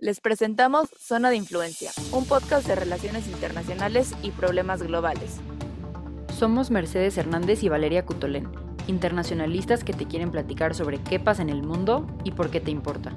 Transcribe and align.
Les 0.00 0.20
presentamos 0.20 0.90
Zona 0.96 1.28
de 1.28 1.34
Influencia, 1.34 1.90
un 2.12 2.24
podcast 2.24 2.68
de 2.68 2.76
relaciones 2.76 3.26
internacionales 3.26 4.14
y 4.22 4.30
problemas 4.30 4.80
globales. 4.80 5.40
Somos 6.38 6.70
Mercedes 6.70 7.18
Hernández 7.18 7.64
y 7.64 7.68
Valeria 7.68 8.06
Cutolén, 8.06 8.48
internacionalistas 8.86 9.82
que 9.82 9.92
te 9.92 10.06
quieren 10.06 10.30
platicar 10.30 10.76
sobre 10.76 11.02
qué 11.02 11.18
pasa 11.18 11.42
en 11.42 11.48
el 11.48 11.64
mundo 11.64 12.06
y 12.22 12.30
por 12.30 12.48
qué 12.52 12.60
te 12.60 12.70
importa. 12.70 13.16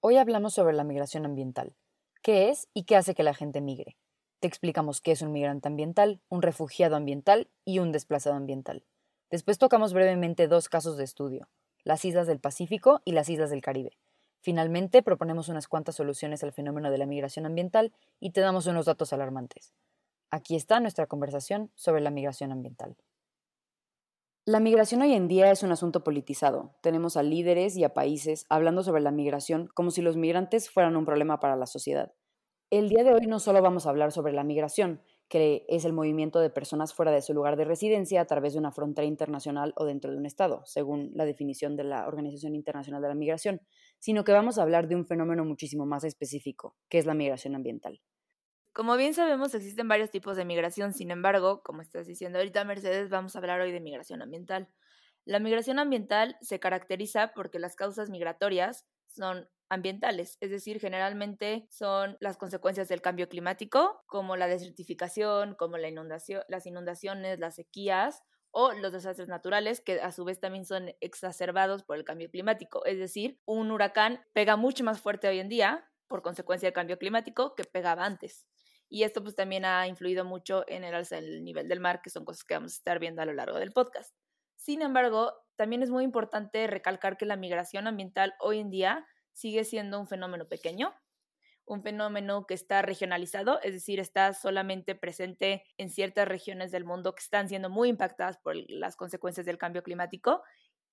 Hoy 0.00 0.16
hablamos 0.16 0.54
sobre 0.54 0.74
la 0.74 0.82
migración 0.82 1.26
ambiental. 1.26 1.76
¿Qué 2.22 2.50
es 2.50 2.66
y 2.74 2.86
qué 2.86 2.96
hace 2.96 3.14
que 3.14 3.22
la 3.22 3.34
gente 3.34 3.60
migre? 3.60 3.96
Te 4.40 4.48
explicamos 4.48 5.00
qué 5.00 5.12
es 5.12 5.22
un 5.22 5.30
migrante 5.30 5.68
ambiental, 5.68 6.20
un 6.28 6.42
refugiado 6.42 6.96
ambiental 6.96 7.52
y 7.64 7.78
un 7.78 7.92
desplazado 7.92 8.34
ambiental. 8.34 8.84
Después 9.30 9.58
tocamos 9.58 9.92
brevemente 9.92 10.48
dos 10.48 10.68
casos 10.68 10.96
de 10.96 11.04
estudio, 11.04 11.48
las 11.82 12.04
islas 12.04 12.26
del 12.26 12.40
Pacífico 12.40 13.00
y 13.04 13.12
las 13.12 13.28
islas 13.28 13.50
del 13.50 13.62
Caribe. 13.62 13.98
Finalmente, 14.40 15.02
proponemos 15.02 15.48
unas 15.48 15.68
cuantas 15.68 15.94
soluciones 15.94 16.44
al 16.44 16.52
fenómeno 16.52 16.90
de 16.90 16.98
la 16.98 17.06
migración 17.06 17.46
ambiental 17.46 17.92
y 18.20 18.30
te 18.30 18.42
damos 18.42 18.66
unos 18.66 18.86
datos 18.86 19.12
alarmantes. 19.12 19.72
Aquí 20.30 20.56
está 20.56 20.80
nuestra 20.80 21.06
conversación 21.06 21.70
sobre 21.74 22.00
la 22.00 22.10
migración 22.10 22.52
ambiental. 22.52 22.96
La 24.46 24.60
migración 24.60 25.00
hoy 25.00 25.14
en 25.14 25.26
día 25.26 25.50
es 25.50 25.62
un 25.62 25.72
asunto 25.72 26.04
politizado. 26.04 26.74
Tenemos 26.82 27.16
a 27.16 27.22
líderes 27.22 27.78
y 27.78 27.84
a 27.84 27.94
países 27.94 28.44
hablando 28.50 28.82
sobre 28.82 29.00
la 29.00 29.10
migración 29.10 29.68
como 29.72 29.90
si 29.90 30.02
los 30.02 30.18
migrantes 30.18 30.68
fueran 30.68 30.96
un 30.96 31.06
problema 31.06 31.40
para 31.40 31.56
la 31.56 31.66
sociedad. 31.66 32.12
El 32.68 32.90
día 32.90 33.04
de 33.04 33.14
hoy 33.14 33.26
no 33.26 33.38
solo 33.38 33.62
vamos 33.62 33.86
a 33.86 33.88
hablar 33.88 34.12
sobre 34.12 34.34
la 34.34 34.44
migración, 34.44 35.00
que 35.28 35.64
es 35.68 35.84
el 35.84 35.92
movimiento 35.92 36.40
de 36.40 36.50
personas 36.50 36.94
fuera 36.94 37.10
de 37.10 37.22
su 37.22 37.34
lugar 37.34 37.56
de 37.56 37.64
residencia 37.64 38.20
a 38.20 38.26
través 38.26 38.52
de 38.52 38.58
una 38.58 38.72
frontera 38.72 39.06
internacional 39.06 39.72
o 39.76 39.84
dentro 39.84 40.10
de 40.10 40.18
un 40.18 40.26
Estado, 40.26 40.62
según 40.66 41.10
la 41.14 41.24
definición 41.24 41.76
de 41.76 41.84
la 41.84 42.06
Organización 42.06 42.54
Internacional 42.54 43.02
de 43.02 43.08
la 43.08 43.14
Migración, 43.14 43.60
sino 43.98 44.24
que 44.24 44.32
vamos 44.32 44.58
a 44.58 44.62
hablar 44.62 44.86
de 44.88 44.96
un 44.96 45.06
fenómeno 45.06 45.44
muchísimo 45.44 45.86
más 45.86 46.04
específico, 46.04 46.76
que 46.88 46.98
es 46.98 47.06
la 47.06 47.14
migración 47.14 47.54
ambiental. 47.54 48.00
Como 48.72 48.96
bien 48.96 49.14
sabemos, 49.14 49.54
existen 49.54 49.86
varios 49.86 50.10
tipos 50.10 50.36
de 50.36 50.44
migración, 50.44 50.92
sin 50.92 51.10
embargo, 51.10 51.62
como 51.62 51.80
estás 51.80 52.06
diciendo 52.06 52.38
ahorita 52.38 52.64
Mercedes, 52.64 53.08
vamos 53.08 53.36
a 53.36 53.38
hablar 53.38 53.60
hoy 53.60 53.70
de 53.70 53.80
migración 53.80 54.20
ambiental. 54.20 54.68
La 55.24 55.38
migración 55.38 55.78
ambiental 55.78 56.36
se 56.40 56.58
caracteriza 56.58 57.32
porque 57.34 57.58
las 57.58 57.76
causas 57.76 58.10
migratorias 58.10 58.84
son 59.06 59.48
ambientales, 59.68 60.36
es 60.40 60.50
decir, 60.50 60.80
generalmente 60.80 61.66
son 61.70 62.16
las 62.20 62.36
consecuencias 62.36 62.88
del 62.88 63.02
cambio 63.02 63.28
climático, 63.28 64.02
como 64.06 64.36
la 64.36 64.46
desertificación, 64.46 65.54
como 65.54 65.78
la 65.78 65.88
inundación, 65.88 66.42
las 66.48 66.66
inundaciones, 66.66 67.38
las 67.38 67.56
sequías 67.56 68.22
o 68.50 68.72
los 68.72 68.92
desastres 68.92 69.28
naturales, 69.28 69.80
que 69.80 70.00
a 70.00 70.12
su 70.12 70.24
vez 70.24 70.38
también 70.38 70.64
son 70.64 70.94
exacerbados 71.00 71.82
por 71.82 71.96
el 71.96 72.04
cambio 72.04 72.30
climático. 72.30 72.84
Es 72.84 72.98
decir, 72.98 73.40
un 73.46 73.70
huracán 73.70 74.24
pega 74.32 74.56
mucho 74.56 74.84
más 74.84 75.00
fuerte 75.00 75.28
hoy 75.28 75.40
en 75.40 75.48
día 75.48 75.90
por 76.06 76.22
consecuencia 76.22 76.68
del 76.68 76.74
cambio 76.74 76.98
climático 76.98 77.54
que 77.56 77.64
pegaba 77.64 78.04
antes. 78.04 78.46
Y 78.88 79.02
esto 79.02 79.22
pues 79.22 79.34
también 79.34 79.64
ha 79.64 79.88
influido 79.88 80.24
mucho 80.24 80.64
en 80.68 80.84
el 80.84 80.94
alza 80.94 81.16
del 81.16 81.42
nivel 81.42 81.66
del 81.68 81.80
mar, 81.80 82.00
que 82.00 82.10
son 82.10 82.24
cosas 82.24 82.44
que 82.44 82.54
vamos 82.54 82.74
a 82.74 82.76
estar 82.76 82.98
viendo 83.00 83.22
a 83.22 83.24
lo 83.24 83.32
largo 83.32 83.58
del 83.58 83.72
podcast. 83.72 84.14
Sin 84.56 84.82
embargo, 84.82 85.32
también 85.56 85.82
es 85.82 85.90
muy 85.90 86.04
importante 86.04 86.66
recalcar 86.66 87.16
que 87.16 87.26
la 87.26 87.36
migración 87.36 87.86
ambiental 87.86 88.34
hoy 88.38 88.60
en 88.60 88.70
día 88.70 89.06
sigue 89.34 89.64
siendo 89.64 90.00
un 90.00 90.06
fenómeno 90.06 90.48
pequeño, 90.48 90.94
un 91.66 91.82
fenómeno 91.82 92.46
que 92.46 92.54
está 92.54 92.82
regionalizado, 92.82 93.60
es 93.62 93.72
decir, 93.72 94.00
está 94.00 94.32
solamente 94.34 94.94
presente 94.94 95.64
en 95.78 95.90
ciertas 95.90 96.26
regiones 96.26 96.70
del 96.70 96.84
mundo 96.84 97.14
que 97.14 97.22
están 97.22 97.48
siendo 97.48 97.70
muy 97.70 97.88
impactadas 97.88 98.38
por 98.38 98.54
las 98.70 98.96
consecuencias 98.96 99.46
del 99.46 99.58
cambio 99.58 99.82
climático 99.82 100.42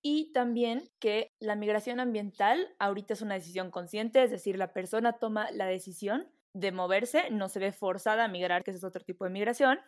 y 0.01 0.31
también 0.33 0.89
que 0.99 1.31
la 1.39 1.55
migración 1.55 1.99
ambiental 1.99 2.75
ahorita 2.79 3.13
es 3.13 3.21
una 3.21 3.35
decisión 3.35 3.69
consciente, 3.69 4.23
es 4.23 4.31
decir, 4.31 4.57
la 4.57 4.73
persona 4.73 5.19
toma 5.19 5.51
la 5.51 5.65
decisión 5.65 6.27
de 6.53 6.71
moverse, 6.71 7.29
no 7.29 7.49
se 7.49 7.59
ve 7.59 7.71
forzada 7.71 8.25
a 8.25 8.27
migrar, 8.27 8.63
que 8.63 8.71
ese 8.71 8.79
es 8.79 8.83
otro 8.83 9.03
tipo 9.03 9.25
de 9.25 9.29
migración. 9.29 9.79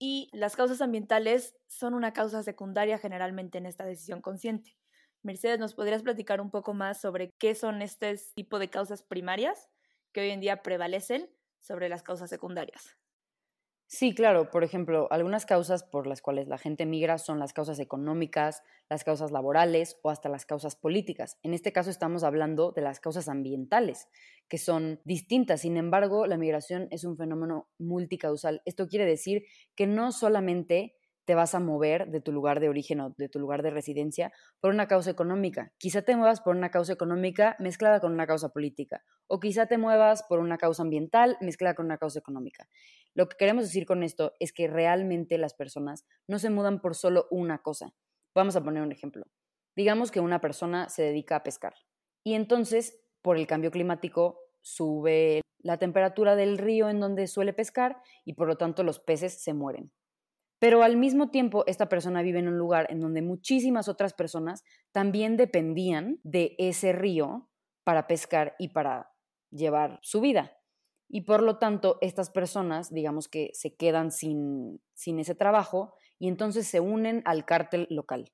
Y 0.00 0.30
las 0.32 0.56
causas 0.56 0.80
ambientales 0.80 1.56
son 1.66 1.94
una 1.94 2.12
causa 2.12 2.42
secundaria 2.42 2.98
generalmente 2.98 3.58
en 3.58 3.66
esta 3.66 3.84
decisión 3.84 4.22
consciente. 4.22 4.76
Mercedes, 5.22 5.58
¿nos 5.58 5.74
podrías 5.74 6.02
platicar 6.02 6.40
un 6.40 6.50
poco 6.50 6.74
más 6.74 7.00
sobre 7.00 7.30
qué 7.38 7.54
son 7.54 7.82
este 7.82 8.16
tipo 8.34 8.58
de 8.58 8.70
causas 8.70 9.02
primarias 9.02 9.68
que 10.12 10.20
hoy 10.22 10.30
en 10.30 10.40
día 10.40 10.62
prevalecen 10.62 11.30
sobre 11.60 11.88
las 11.88 12.02
causas 12.02 12.30
secundarias? 12.30 12.96
Sí, 13.90 14.14
claro. 14.14 14.50
Por 14.50 14.64
ejemplo, 14.64 15.08
algunas 15.10 15.46
causas 15.46 15.82
por 15.82 16.06
las 16.06 16.20
cuales 16.20 16.46
la 16.46 16.58
gente 16.58 16.84
migra 16.84 17.16
son 17.16 17.38
las 17.38 17.54
causas 17.54 17.78
económicas, 17.78 18.62
las 18.90 19.02
causas 19.02 19.30
laborales 19.32 19.98
o 20.02 20.10
hasta 20.10 20.28
las 20.28 20.44
causas 20.44 20.76
políticas. 20.76 21.38
En 21.42 21.54
este 21.54 21.72
caso 21.72 21.88
estamos 21.88 22.22
hablando 22.22 22.72
de 22.72 22.82
las 22.82 23.00
causas 23.00 23.28
ambientales, 23.30 24.08
que 24.46 24.58
son 24.58 25.00
distintas. 25.04 25.62
Sin 25.62 25.78
embargo, 25.78 26.26
la 26.26 26.36
migración 26.36 26.88
es 26.90 27.04
un 27.04 27.16
fenómeno 27.16 27.70
multicausal. 27.78 28.60
Esto 28.66 28.88
quiere 28.88 29.06
decir 29.06 29.44
que 29.74 29.86
no 29.86 30.12
solamente 30.12 30.97
te 31.28 31.34
vas 31.34 31.54
a 31.54 31.60
mover 31.60 32.10
de 32.10 32.22
tu 32.22 32.32
lugar 32.32 32.58
de 32.58 32.70
origen 32.70 33.02
o 33.02 33.14
de 33.18 33.28
tu 33.28 33.38
lugar 33.38 33.62
de 33.62 33.68
residencia 33.68 34.32
por 34.60 34.72
una 34.72 34.88
causa 34.88 35.10
económica. 35.10 35.74
Quizá 35.76 36.00
te 36.00 36.16
muevas 36.16 36.40
por 36.40 36.56
una 36.56 36.70
causa 36.70 36.94
económica 36.94 37.54
mezclada 37.58 38.00
con 38.00 38.14
una 38.14 38.26
causa 38.26 38.48
política, 38.48 39.04
o 39.26 39.38
quizá 39.38 39.66
te 39.66 39.76
muevas 39.76 40.22
por 40.22 40.38
una 40.38 40.56
causa 40.56 40.82
ambiental 40.82 41.36
mezclada 41.42 41.74
con 41.74 41.84
una 41.84 41.98
causa 41.98 42.18
económica. 42.18 42.66
Lo 43.12 43.28
que 43.28 43.36
queremos 43.36 43.64
decir 43.64 43.84
con 43.84 44.02
esto 44.02 44.36
es 44.40 44.54
que 44.54 44.68
realmente 44.68 45.36
las 45.36 45.52
personas 45.52 46.06
no 46.26 46.38
se 46.38 46.48
mudan 46.48 46.80
por 46.80 46.94
solo 46.94 47.26
una 47.30 47.58
cosa. 47.58 47.92
Vamos 48.34 48.56
a 48.56 48.64
poner 48.64 48.82
un 48.82 48.92
ejemplo. 48.92 49.26
Digamos 49.76 50.10
que 50.10 50.20
una 50.20 50.40
persona 50.40 50.88
se 50.88 51.02
dedica 51.02 51.36
a 51.36 51.42
pescar 51.42 51.74
y 52.24 52.36
entonces 52.36 53.04
por 53.20 53.36
el 53.36 53.46
cambio 53.46 53.70
climático 53.70 54.40
sube 54.62 55.42
la 55.58 55.76
temperatura 55.76 56.36
del 56.36 56.56
río 56.56 56.88
en 56.88 57.00
donde 57.00 57.26
suele 57.26 57.52
pescar 57.52 58.00
y 58.24 58.32
por 58.32 58.48
lo 58.48 58.56
tanto 58.56 58.82
los 58.82 58.98
peces 58.98 59.42
se 59.42 59.52
mueren. 59.52 59.92
Pero 60.58 60.82
al 60.82 60.96
mismo 60.96 61.30
tiempo, 61.30 61.64
esta 61.66 61.88
persona 61.88 62.22
vive 62.22 62.40
en 62.40 62.48
un 62.48 62.58
lugar 62.58 62.86
en 62.90 63.00
donde 63.00 63.22
muchísimas 63.22 63.88
otras 63.88 64.12
personas 64.12 64.64
también 64.92 65.36
dependían 65.36 66.20
de 66.24 66.56
ese 66.58 66.92
río 66.92 67.48
para 67.84 68.06
pescar 68.06 68.56
y 68.58 68.68
para 68.68 69.12
llevar 69.50 70.00
su 70.02 70.20
vida. 70.20 70.58
Y 71.08 71.22
por 71.22 71.42
lo 71.42 71.58
tanto, 71.58 71.98
estas 72.00 72.30
personas, 72.30 72.92
digamos 72.92 73.28
que 73.28 73.50
se 73.54 73.74
quedan 73.76 74.10
sin, 74.10 74.82
sin 74.94 75.18
ese 75.20 75.34
trabajo 75.34 75.94
y 76.18 76.28
entonces 76.28 76.66
se 76.66 76.80
unen 76.80 77.22
al 77.24 77.44
cártel 77.44 77.86
local. 77.88 78.32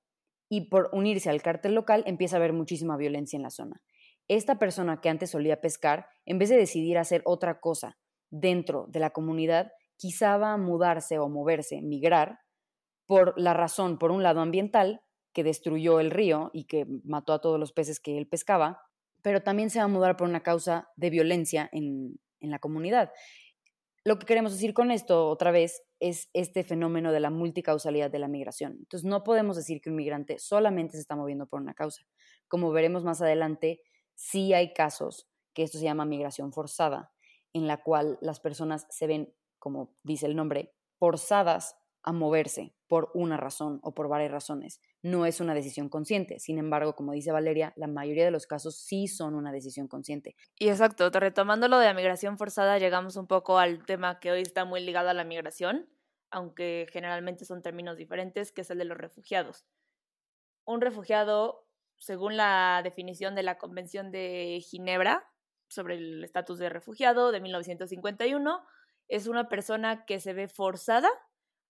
Y 0.48 0.68
por 0.68 0.90
unirse 0.92 1.30
al 1.30 1.42
cártel 1.42 1.74
local 1.74 2.02
empieza 2.06 2.36
a 2.36 2.38
haber 2.38 2.52
muchísima 2.52 2.96
violencia 2.96 3.36
en 3.36 3.42
la 3.42 3.50
zona. 3.50 3.82
Esta 4.28 4.58
persona 4.58 5.00
que 5.00 5.08
antes 5.08 5.30
solía 5.30 5.60
pescar, 5.60 6.08
en 6.24 6.38
vez 6.38 6.48
de 6.48 6.56
decidir 6.56 6.98
hacer 6.98 7.22
otra 7.26 7.60
cosa 7.60 7.98
dentro 8.30 8.86
de 8.88 9.00
la 9.00 9.10
comunidad, 9.10 9.72
quizá 9.96 10.36
va 10.36 10.52
a 10.52 10.56
mudarse 10.56 11.18
o 11.18 11.28
moverse, 11.28 11.80
migrar, 11.82 12.40
por 13.06 13.38
la 13.38 13.54
razón, 13.54 13.98
por 13.98 14.10
un 14.10 14.22
lado 14.22 14.40
ambiental, 14.40 15.02
que 15.32 15.44
destruyó 15.44 16.00
el 16.00 16.10
río 16.10 16.50
y 16.52 16.64
que 16.64 16.86
mató 17.04 17.32
a 17.32 17.40
todos 17.40 17.58
los 17.58 17.72
peces 17.72 18.00
que 18.00 18.16
él 18.16 18.26
pescaba, 18.26 18.80
pero 19.22 19.42
también 19.42 19.70
se 19.70 19.78
va 19.78 19.86
a 19.86 19.88
mudar 19.88 20.16
por 20.16 20.28
una 20.28 20.42
causa 20.42 20.88
de 20.96 21.10
violencia 21.10 21.68
en, 21.72 22.18
en 22.40 22.50
la 22.50 22.58
comunidad. 22.58 23.12
Lo 24.04 24.18
que 24.18 24.26
queremos 24.26 24.52
decir 24.52 24.74
con 24.74 24.90
esto, 24.90 25.28
otra 25.28 25.50
vez, 25.50 25.82
es 25.98 26.28
este 26.34 26.62
fenómeno 26.62 27.10
de 27.10 27.20
la 27.20 27.30
multicausalidad 27.30 28.10
de 28.10 28.18
la 28.18 28.28
migración. 28.28 28.76
Entonces, 28.80 29.08
no 29.08 29.24
podemos 29.24 29.56
decir 29.56 29.80
que 29.80 29.88
un 29.88 29.96
migrante 29.96 30.38
solamente 30.38 30.92
se 30.94 31.00
está 31.00 31.16
moviendo 31.16 31.46
por 31.46 31.60
una 31.60 31.72
causa. 31.72 32.06
Como 32.46 32.70
veremos 32.70 33.02
más 33.02 33.22
adelante, 33.22 33.80
sí 34.14 34.52
hay 34.52 34.74
casos, 34.74 35.26
que 35.54 35.62
esto 35.62 35.78
se 35.78 35.84
llama 35.84 36.04
migración 36.04 36.52
forzada, 36.52 37.12
en 37.54 37.66
la 37.66 37.82
cual 37.82 38.18
las 38.20 38.40
personas 38.40 38.86
se 38.90 39.06
ven 39.06 39.32
como 39.64 39.96
dice 40.02 40.26
el 40.26 40.36
nombre, 40.36 40.74
forzadas 40.98 41.74
a 42.02 42.12
moverse 42.12 42.74
por 42.86 43.10
una 43.14 43.38
razón 43.38 43.80
o 43.82 43.94
por 43.94 44.08
varias 44.08 44.30
razones. 44.30 44.78
No 45.00 45.24
es 45.24 45.40
una 45.40 45.54
decisión 45.54 45.88
consciente. 45.88 46.38
Sin 46.38 46.58
embargo, 46.58 46.94
como 46.94 47.12
dice 47.12 47.32
Valeria, 47.32 47.72
la 47.76 47.86
mayoría 47.86 48.26
de 48.26 48.30
los 48.30 48.46
casos 48.46 48.76
sí 48.76 49.08
son 49.08 49.34
una 49.34 49.52
decisión 49.52 49.88
consciente. 49.88 50.36
Y 50.58 50.68
exacto, 50.68 51.08
retomando 51.08 51.66
lo 51.66 51.78
de 51.78 51.86
la 51.86 51.94
migración 51.94 52.36
forzada, 52.36 52.78
llegamos 52.78 53.16
un 53.16 53.26
poco 53.26 53.56
al 53.56 53.86
tema 53.86 54.20
que 54.20 54.32
hoy 54.32 54.42
está 54.42 54.66
muy 54.66 54.82
ligado 54.82 55.08
a 55.08 55.14
la 55.14 55.24
migración, 55.24 55.88
aunque 56.30 56.86
generalmente 56.92 57.46
son 57.46 57.62
términos 57.62 57.96
diferentes, 57.96 58.52
que 58.52 58.60
es 58.60 58.70
el 58.70 58.76
de 58.76 58.84
los 58.84 58.98
refugiados. 58.98 59.64
Un 60.66 60.82
refugiado, 60.82 61.66
según 61.96 62.36
la 62.36 62.82
definición 62.84 63.34
de 63.34 63.44
la 63.44 63.56
Convención 63.56 64.10
de 64.10 64.62
Ginebra 64.62 65.24
sobre 65.68 65.94
el 65.94 66.22
estatus 66.22 66.58
de 66.58 66.68
refugiado 66.68 67.32
de 67.32 67.40
1951, 67.40 68.62
es 69.08 69.26
una 69.26 69.48
persona 69.48 70.04
que 70.06 70.20
se 70.20 70.32
ve 70.32 70.48
forzada 70.48 71.08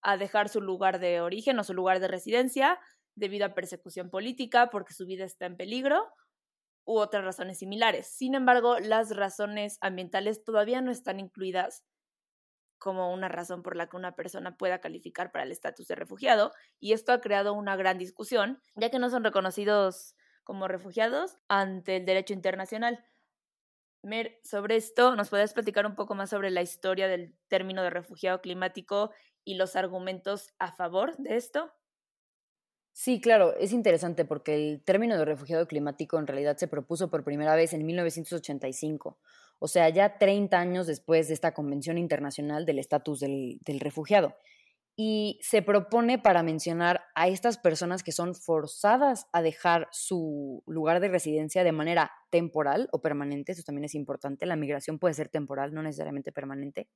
a 0.02 0.16
dejar 0.16 0.48
su 0.48 0.60
lugar 0.60 0.98
de 1.00 1.20
origen 1.20 1.58
o 1.58 1.64
su 1.64 1.75
lugar 1.75 2.00
de 2.00 2.08
residencia 2.08 2.78
debido 3.14 3.46
a 3.46 3.54
persecución 3.54 4.10
política 4.10 4.70
porque 4.70 4.94
su 4.94 5.06
vida 5.06 5.25
está 5.25 5.46
en 5.46 5.56
peligro 5.56 6.12
u 6.84 6.98
otras 6.98 7.25
razones 7.25 7.58
similares. 7.58 8.08
Sin 8.08 8.34
embargo, 8.34 8.78
las 8.78 9.16
razones 9.16 9.78
ambientales 9.81 10.44
todavía 10.44 10.81
no 10.81 10.90
están 10.90 11.20
incluidas 11.20 11.84
como 12.78 13.12
una 13.12 13.28
razón 13.28 13.62
por 13.62 13.76
la 13.76 13.88
que 13.88 13.96
una 13.96 14.14
persona 14.14 14.56
pueda 14.58 14.80
calificar 14.80 15.32
para 15.32 15.44
el 15.44 15.52
estatus 15.52 15.88
de 15.88 15.94
refugiado 15.94 16.52
y 16.80 16.92
esto 16.92 17.12
ha 17.12 17.20
creado 17.20 17.54
una 17.54 17.76
gran 17.76 17.96
discusión, 17.98 18.60
ya 18.75 18.90
que 18.90 18.98
no 18.98 19.08
son 19.08 19.25
reconocidos 19.25 20.14
como 20.42 20.69
refugiados 20.69 21.38
ante 21.48 21.96
el 21.96 22.04
derecho 22.04 22.34
internacional. 22.34 23.02
Mer, 24.04 24.38
sobre 24.44 24.76
esto, 24.76 25.16
¿nos 25.16 25.30
puedes 25.30 25.54
platicar 25.54 25.86
un 25.86 25.94
poco 25.94 26.14
más 26.14 26.28
sobre 26.28 26.50
la 26.50 26.60
historia 26.60 27.08
del 27.08 27.34
término 27.48 27.82
de 27.82 27.88
refugiado 27.88 28.42
climático 28.42 29.10
y 29.44 29.54
los 29.54 29.76
argumentos 29.76 30.52
a 30.58 30.72
favor 30.72 31.16
de 31.16 31.36
esto? 31.36 31.72
Sí, 32.92 33.20
claro, 33.20 33.56
es 33.56 33.72
interesante 33.72 34.26
porque 34.26 34.54
el 34.54 34.82
término 34.84 35.16
de 35.16 35.24
refugiado 35.24 35.66
climático 35.66 36.18
en 36.18 36.26
realidad 36.26 36.58
se 36.58 36.68
propuso 36.68 37.10
por 37.10 37.24
primera 37.24 37.56
vez 37.56 37.72
en 37.72 37.86
1985, 37.86 39.18
o 39.58 39.68
sea, 39.68 39.88
ya 39.88 40.18
30 40.18 40.60
años 40.60 40.86
después 40.86 41.28
de 41.28 41.34
esta 41.34 41.54
Convención 41.54 41.96
Internacional 41.96 42.66
del 42.66 42.78
Estatus 42.78 43.20
del, 43.20 43.58
del 43.64 43.80
Refugiado. 43.80 44.36
Y 44.96 45.41
se 45.43 45.61
propone 45.61 46.20
para 46.20 46.44
mencionar 46.44 47.02
a 47.17 47.26
estas 47.26 47.58
personas 47.58 48.05
que 48.05 48.12
son 48.12 48.35
forzadas 48.35 49.26
a 49.32 49.43
dejar 49.43 49.88
su 49.91 50.62
lugar 50.67 51.00
de 51.00 51.08
residencia 51.08 51.64
de 51.64 51.73
manera 51.73 52.12
temporal 52.31 52.88
o 52.93 53.02
permanente, 53.02 53.52
eso 53.52 53.64
también 53.64 53.87
es 53.87 53.96
importante, 53.96 54.46
la 54.46 54.55
migración 54.55 55.00
puede 55.00 55.14
ser 55.14 55.29
temporal, 55.29 55.75
no 55.75 55.82
necesariamente 55.82 56.31
permanente, 56.31 56.88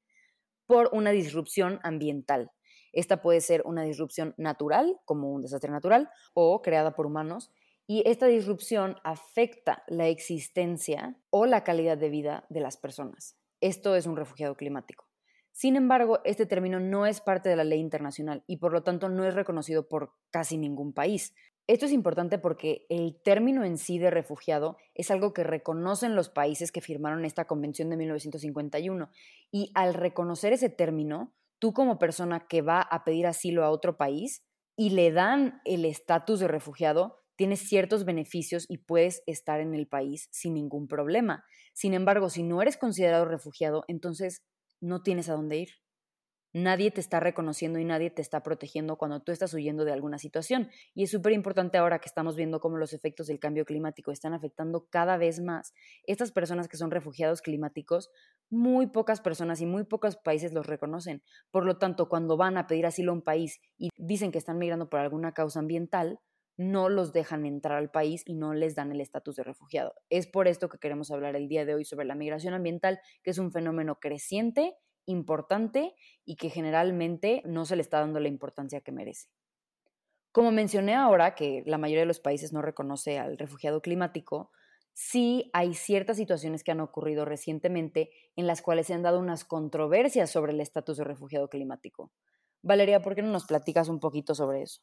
por 0.67 0.91
una 0.93 1.11
disrupción 1.11 1.81
ambiental. 1.83 2.53
Esta 2.93 3.21
puede 3.23 3.41
ser 3.41 3.63
una 3.65 3.83
disrupción 3.83 4.35
natural, 4.37 4.99
como 5.05 5.33
un 5.33 5.43
desastre 5.43 5.71
natural, 5.71 6.11
o 6.35 6.63
creada 6.63 6.95
por 6.95 7.07
humanos, 7.07 7.51
y 7.87 8.03
esta 8.07 8.27
disrupción 8.27 8.97
afecta 9.03 9.83
la 9.89 10.09
existencia 10.09 11.17
o 11.31 11.47
la 11.47 11.65
calidad 11.65 11.99
de 11.99 12.11
vida 12.11 12.45
de 12.51 12.61
las 12.61 12.77
personas. 12.77 13.37
Esto 13.61 13.97
es 13.97 14.07
un 14.07 14.17
refugiado 14.17 14.57
climático. 14.57 15.08
Sin 15.59 15.75
embargo, 15.75 16.21
este 16.23 16.47
término 16.47 16.79
no 16.79 17.05
es 17.05 17.21
parte 17.21 17.49
de 17.49 17.57
la 17.57 17.65
ley 17.65 17.81
internacional 17.81 18.45
y 18.47 18.59
por 18.59 18.73
lo 18.73 18.85
tanto 18.85 19.09
no 19.09 19.25
es 19.25 19.35
reconocido 19.35 19.89
por 19.89 20.13
casi 20.31 20.57
ningún 20.57 20.93
país. 20.93 21.35
Esto 21.67 21.87
es 21.87 21.91
importante 21.91 22.39
porque 22.39 22.87
el 22.89 23.21
término 23.25 23.65
en 23.65 23.77
sí 23.77 23.99
de 23.99 24.13
refugiado 24.13 24.77
es 24.95 25.11
algo 25.11 25.33
que 25.33 25.43
reconocen 25.43 26.15
los 26.15 26.29
países 26.29 26.71
que 26.71 26.81
firmaron 26.81 27.25
esta 27.25 27.49
convención 27.49 27.91
de 27.91 27.97
1951 27.97 29.11
y 29.51 29.73
al 29.75 29.95
reconocer 29.95 30.53
ese 30.53 30.69
término, 30.69 31.35
tú 31.59 31.73
como 31.73 31.99
persona 31.99 32.47
que 32.47 32.63
va 32.63 32.81
a 32.81 33.03
pedir 33.03 33.27
asilo 33.27 33.65
a 33.65 33.71
otro 33.71 33.97
país 33.97 34.45
y 34.77 34.91
le 34.91 35.11
dan 35.11 35.61
el 35.65 35.85
estatus 35.87 36.39
de 36.39 36.47
refugiado, 36.47 37.17
tienes 37.35 37.69
ciertos 37.69 38.05
beneficios 38.05 38.65
y 38.69 38.79
puedes 38.79 39.25
estar 39.27 39.59
en 39.59 39.75
el 39.75 39.89
país 39.89 40.29
sin 40.31 40.55
ningún 40.55 40.87
problema. 40.87 41.45
Sin 41.73 41.95
embargo, 41.95 42.31
si 42.31 42.45
no 42.45 42.63
eres 42.63 42.77
considerado 42.77 43.25
refugiado, 43.25 43.83
entonces 43.89 44.45
no 44.81 45.03
tienes 45.03 45.29
a 45.29 45.35
dónde 45.35 45.59
ir. 45.59 45.69
Nadie 46.55 46.91
te 46.91 47.01
está 47.01 47.21
reconociendo 47.21 47.79
y 47.79 47.85
nadie 47.85 48.11
te 48.11 48.23
está 48.23 48.43
protegiendo 48.43 48.97
cuando 48.97 49.21
tú 49.21 49.33
estás 49.33 49.53
huyendo 49.53 49.85
de 49.85 49.93
alguna 49.93 50.19
situación. 50.19 50.71
Y 50.95 51.03
es 51.03 51.11
súper 51.11 51.33
importante 51.33 51.77
ahora 51.77 51.99
que 51.99 52.09
estamos 52.09 52.37
viendo 52.37 52.59
cómo 52.59 52.79
los 52.79 52.95
efectos 52.95 53.27
del 53.27 53.39
cambio 53.39 53.67
climático 53.67 54.13
están 54.13 54.33
afectando 54.33 54.87
cada 54.89 55.19
vez 55.19 55.41
más. 55.41 55.75
Estas 56.05 56.33
personas 56.33 56.67
que 56.67 56.79
son 56.79 56.91
refugiados 56.91 57.43
climáticos, 57.43 58.11
muy 58.49 58.87
pocas 58.87 59.21
personas 59.21 59.61
y 59.61 59.67
muy 59.67 59.85
pocos 59.85 60.17
países 60.17 60.55
los 60.55 60.67
reconocen. 60.67 61.23
Por 61.51 61.67
lo 61.67 61.77
tanto, 61.77 62.09
cuando 62.09 62.39
van 62.39 62.57
a 62.57 62.67
pedir 62.67 62.87
asilo 62.87 63.13
a 63.13 63.17
un 63.17 63.23
país 63.23 63.61
y 63.77 63.91
dicen 63.99 64.33
que 64.33 64.39
están 64.39 64.57
migrando 64.57 64.89
por 64.89 65.01
alguna 65.01 65.33
causa 65.33 65.59
ambiental, 65.61 66.19
no 66.59 66.89
los 66.89 67.13
dejan 67.13 67.47
entrar 67.47 67.79
al 67.79 67.91
país 67.91 68.25
y 68.27 68.35
no 68.35 68.53
les 68.53 68.75
dan 68.75 68.91
el 68.93 69.01
estatus 69.01 69.37
de 69.37 69.45
refugiado. 69.45 69.95
Es 70.11 70.27
por 70.27 70.49
esto 70.49 70.69
que 70.69 70.79
queremos 70.79 71.11
hablar 71.11 71.37
el 71.37 71.49
día 71.49 71.65
de 71.65 71.75
hoy 71.75 71.85
sobre 71.85 72.05
la 72.05 72.17
migración 72.17 72.53
ambiental, 72.53 73.01
que 73.23 73.31
es 73.31 73.39
un 73.39 73.53
fenómeno 73.53 74.01
creciente 74.01 74.77
importante 75.07 75.95
y 76.25 76.37
que 76.37 76.51
generalmente 76.51 77.43
no 77.47 77.65
se 77.65 77.77
le 77.77 77.83
está 77.83 78.01
dando 78.01 78.19
la 78.21 78.29
importancia 78.29 78.81
que 78.81 78.93
merece. 78.93 79.29
Como 80.33 80.51
mencioné 80.51 80.95
ahora, 80.95 81.35
que 81.35 81.63
la 81.65 81.79
mayoría 81.79 82.03
de 82.03 82.07
los 82.07 82.21
países 82.21 82.53
no 82.53 82.61
reconoce 82.61 83.19
al 83.19 83.39
refugiado 83.39 83.81
climático, 83.81 84.51
sí 84.93 85.51
hay 85.53 85.75
ciertas 85.75 86.17
situaciones 86.17 86.65
que 86.65 86.73
han 86.73 86.81
ocurrido 86.81 87.25
recientemente 87.25 88.11
en 88.35 88.49
las 88.49 88.63
cuales 88.63 88.89
se 88.89 88.95
han 88.95 89.03
dado 89.03 89.21
unas 89.21 89.45
controversias 89.45 90.31
sobre 90.31 90.53
el 90.53 90.61
estatus 90.61 90.99
de 90.99 91.05
refugiado 91.05 91.49
climático. 91.49 92.13
Valeria, 92.63 93.01
¿por 93.01 93.15
qué 93.15 93.23
no 93.23 93.31
nos 93.31 93.47
platicas 93.47 93.89
un 93.89 94.01
poquito 94.01 94.35
sobre 94.35 94.63
eso? 94.63 94.83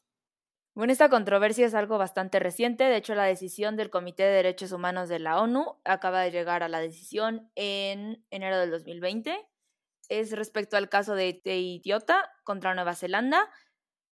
Bueno, 0.75 0.91
esta 0.91 1.09
controversia 1.09 1.65
es 1.65 1.73
algo 1.73 1.97
bastante 1.97 2.37
reciente. 2.39 2.83
De 2.83 2.97
hecho, 2.97 3.15
la 3.15 3.23
decisión 3.23 3.77
del 3.77 3.89
Comité 3.89 4.23
de 4.23 4.33
Derechos 4.33 4.73
Humanos 4.73 5.07
de 5.07 5.19
la 5.19 5.41
ONU 5.41 5.77
acaba 5.85 6.21
de 6.21 6.31
llegar 6.31 6.63
a 6.63 6.67
la 6.67 6.79
decisión 6.79 7.49
en 7.55 8.23
enero 8.29 8.59
del 8.59 8.71
2020 8.71 9.47
es 10.09 10.31
respecto 10.31 10.77
al 10.77 10.89
caso 10.89 11.15
de 11.15 11.33
Teitiota 11.33 12.29
contra 12.43 12.75
Nueva 12.75 12.95
Zelanda. 12.95 13.49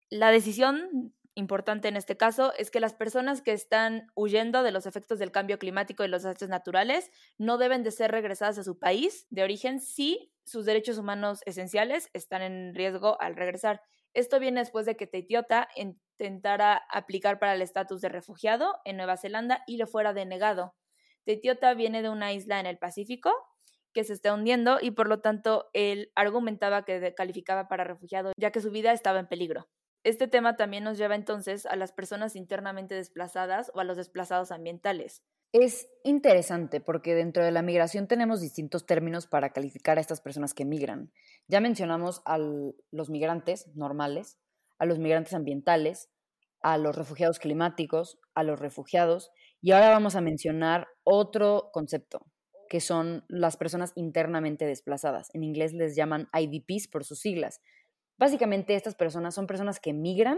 La 0.10 0.32
decisión 0.32 1.14
importante 1.36 1.88
en 1.88 1.98
este 1.98 2.16
caso 2.16 2.54
es 2.58 2.70
que 2.70 2.80
las 2.80 2.94
personas 2.94 3.42
que 3.42 3.54
están 3.54 4.08
huyendo 4.16 4.62
de 4.62 4.72
los 4.72 4.86
efectos 4.86 5.18
del 5.20 5.32
cambio 5.32 5.58
climático 5.58 6.04
y 6.04 6.08
los 6.08 6.24
desastres 6.24 6.50
naturales 6.50 7.12
no 7.38 7.58
deben 7.58 7.84
de 7.84 7.92
ser 7.92 8.12
regresadas 8.12 8.58
a 8.60 8.64
su 8.64 8.78
país 8.78 9.26
de 9.32 9.44
origen 9.44 9.80
si 9.80 10.32
sus 10.46 10.66
derechos 10.66 10.98
humanos 10.98 11.42
esenciales 11.46 12.10
están 12.14 12.42
en 12.42 12.76
riesgo 12.76 13.20
al 13.20 13.36
regresar. 13.36 13.82
Esto 14.14 14.40
viene 14.40 14.60
después 14.60 14.86
de 14.86 14.96
que 14.96 15.08
Teitiota 15.08 15.68
intentara 16.14 16.84
aplicar 16.90 17.40
para 17.40 17.54
el 17.54 17.62
estatus 17.62 18.02
de 18.02 18.10
refugiado 18.10 18.76
en 18.86 18.98
Nueva 18.98 19.18
Zelanda 19.18 19.64
y 19.68 19.78
le 19.78 19.88
fuera 19.88 20.14
denegado. 20.14 20.76
Teitiota 21.26 21.74
viene 21.74 22.02
de 22.02 22.10
una 22.10 22.34
isla 22.34 22.60
en 22.60 22.66
el 22.66 22.78
Pacífico 22.78 23.32
que 23.94 24.04
se 24.04 24.14
está 24.14 24.34
hundiendo 24.34 24.80
y 24.82 24.92
por 24.92 25.08
lo 25.08 25.22
tanto 25.22 25.70
él 25.74 26.12
argumentaba 26.16 26.84
que 26.84 27.14
calificaba 27.16 27.68
para 27.68 27.84
refugiado 27.84 28.32
ya 28.38 28.52
que 28.52 28.62
su 28.62 28.72
vida 28.72 28.92
estaba 28.92 29.20
en 29.20 29.28
peligro. 29.28 29.70
Este 30.04 30.28
tema 30.28 30.58
también 30.58 30.84
nos 30.84 30.98
lleva 30.98 31.16
entonces 31.16 31.66
a 31.66 31.76
las 31.76 31.94
personas 31.94 32.36
internamente 32.36 32.96
desplazadas 32.96 33.72
o 33.74 33.80
a 33.80 33.86
los 33.86 33.96
desplazados 33.96 34.52
ambientales. 34.52 35.24
Es 35.54 35.88
interesante 36.04 36.82
porque 36.82 37.14
dentro 37.14 37.46
de 37.46 37.52
la 37.52 37.62
migración 37.62 38.08
tenemos 38.08 38.42
distintos 38.42 38.86
términos 38.86 39.28
para 39.28 39.52
calificar 39.52 39.98
a 39.98 40.02
estas 40.02 40.20
personas 40.20 40.54
que 40.54 40.66
migran. 40.66 41.12
Ya 41.48 41.62
mencionamos 41.62 42.22
a 42.26 42.38
los 42.38 43.10
migrantes 43.10 43.68
normales, 43.76 44.40
a 44.84 44.86
los 44.86 45.00
migrantes 45.00 45.34
ambientales, 45.34 46.10
a 46.62 46.78
los 46.78 46.96
refugiados 46.96 47.40
climáticos, 47.40 48.20
a 48.36 48.44
los 48.44 48.60
refugiados 48.60 49.32
y 49.62 49.72
ahora 49.72 49.92
vamos 49.92 50.18
a 50.18 50.22
mencionar 50.22 50.88
otro 51.04 51.70
concepto, 51.72 52.26
que 52.68 52.82
son 52.82 53.24
las 53.30 53.56
personas 53.56 53.94
internamente 53.96 54.66
desplazadas. 54.66 55.30
En 55.34 55.44
inglés 55.44 55.72
les 55.74 55.96
llaman 55.96 56.28
IDPs 56.34 56.90
por 56.90 57.06
sus 57.06 57.22
siglas. 57.22 57.62
Básicamente 58.18 58.76
estas 58.76 58.96
personas 58.96 59.36
son 59.36 59.48
personas 59.48 59.80
que 59.80 59.94
migran, 59.94 60.38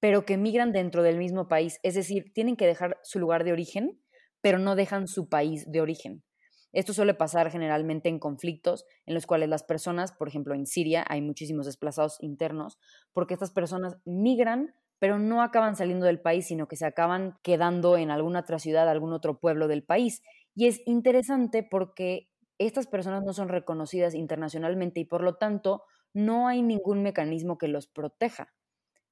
pero 0.00 0.24
que 0.24 0.38
migran 0.38 0.72
dentro 0.72 1.02
del 1.02 1.18
mismo 1.18 1.48
país, 1.48 1.78
es 1.82 1.94
decir, 1.94 2.32
tienen 2.32 2.56
que 2.56 2.66
dejar 2.66 2.98
su 3.02 3.18
lugar 3.18 3.44
de 3.44 3.52
origen, 3.52 4.00
pero 4.40 4.58
no 4.58 4.74
dejan 4.74 5.06
su 5.06 5.28
país 5.28 5.70
de 5.70 5.82
origen. 5.82 6.24
Esto 6.72 6.94
suele 6.94 7.14
pasar 7.14 7.50
generalmente 7.50 8.08
en 8.08 8.18
conflictos 8.18 8.84
en 9.06 9.14
los 9.14 9.26
cuales 9.26 9.48
las 9.48 9.62
personas, 9.62 10.12
por 10.12 10.28
ejemplo 10.28 10.54
en 10.54 10.66
Siria 10.66 11.04
hay 11.08 11.20
muchísimos 11.20 11.66
desplazados 11.66 12.16
internos, 12.20 12.78
porque 13.12 13.34
estas 13.34 13.50
personas 13.50 13.98
migran, 14.04 14.74
pero 14.98 15.18
no 15.18 15.42
acaban 15.42 15.76
saliendo 15.76 16.06
del 16.06 16.20
país, 16.20 16.46
sino 16.46 16.68
que 16.68 16.76
se 16.76 16.86
acaban 16.86 17.38
quedando 17.42 17.96
en 17.96 18.10
alguna 18.10 18.40
otra 18.40 18.58
ciudad, 18.58 18.88
algún 18.88 19.12
otro 19.12 19.40
pueblo 19.40 19.68
del 19.68 19.82
país. 19.82 20.22
Y 20.54 20.66
es 20.66 20.80
interesante 20.86 21.66
porque 21.68 22.30
estas 22.58 22.86
personas 22.86 23.24
no 23.24 23.32
son 23.32 23.48
reconocidas 23.48 24.14
internacionalmente 24.14 25.00
y 25.00 25.04
por 25.04 25.22
lo 25.22 25.34
tanto 25.34 25.82
no 26.14 26.46
hay 26.46 26.62
ningún 26.62 27.02
mecanismo 27.02 27.58
que 27.58 27.68
los 27.68 27.86
proteja. 27.86 28.52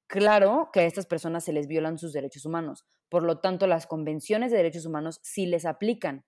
Claro 0.07 0.71
que 0.73 0.81
a 0.81 0.85
estas 0.85 1.07
personas 1.07 1.45
se 1.45 1.53
les 1.53 1.67
violan 1.67 1.99
sus 1.99 2.13
derechos 2.13 2.45
humanos, 2.45 2.87
por 3.09 3.23
lo 3.23 3.39
tanto 3.39 3.67
las 3.67 3.87
convenciones 3.87 4.51
de 4.51 4.57
derechos 4.57 4.87
humanos 4.87 5.21
sí 5.23 5.47
les 5.47 5.65
aplican, 5.65 6.25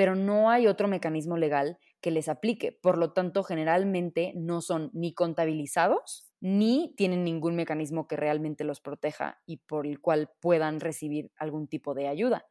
pero 0.00 0.16
no 0.16 0.48
hay 0.48 0.66
otro 0.66 0.88
mecanismo 0.88 1.36
legal 1.36 1.76
que 2.00 2.10
les 2.10 2.30
aplique, 2.30 2.72
por 2.72 2.96
lo 2.96 3.12
tanto 3.12 3.42
generalmente 3.42 4.32
no 4.34 4.62
son 4.62 4.88
ni 4.94 5.12
contabilizados 5.12 6.26
ni 6.40 6.94
tienen 6.96 7.22
ningún 7.22 7.54
mecanismo 7.54 8.08
que 8.08 8.16
realmente 8.16 8.64
los 8.64 8.80
proteja 8.80 9.42
y 9.44 9.58
por 9.58 9.86
el 9.86 10.00
cual 10.00 10.30
puedan 10.40 10.80
recibir 10.80 11.30
algún 11.36 11.68
tipo 11.68 11.92
de 11.92 12.08
ayuda. 12.08 12.46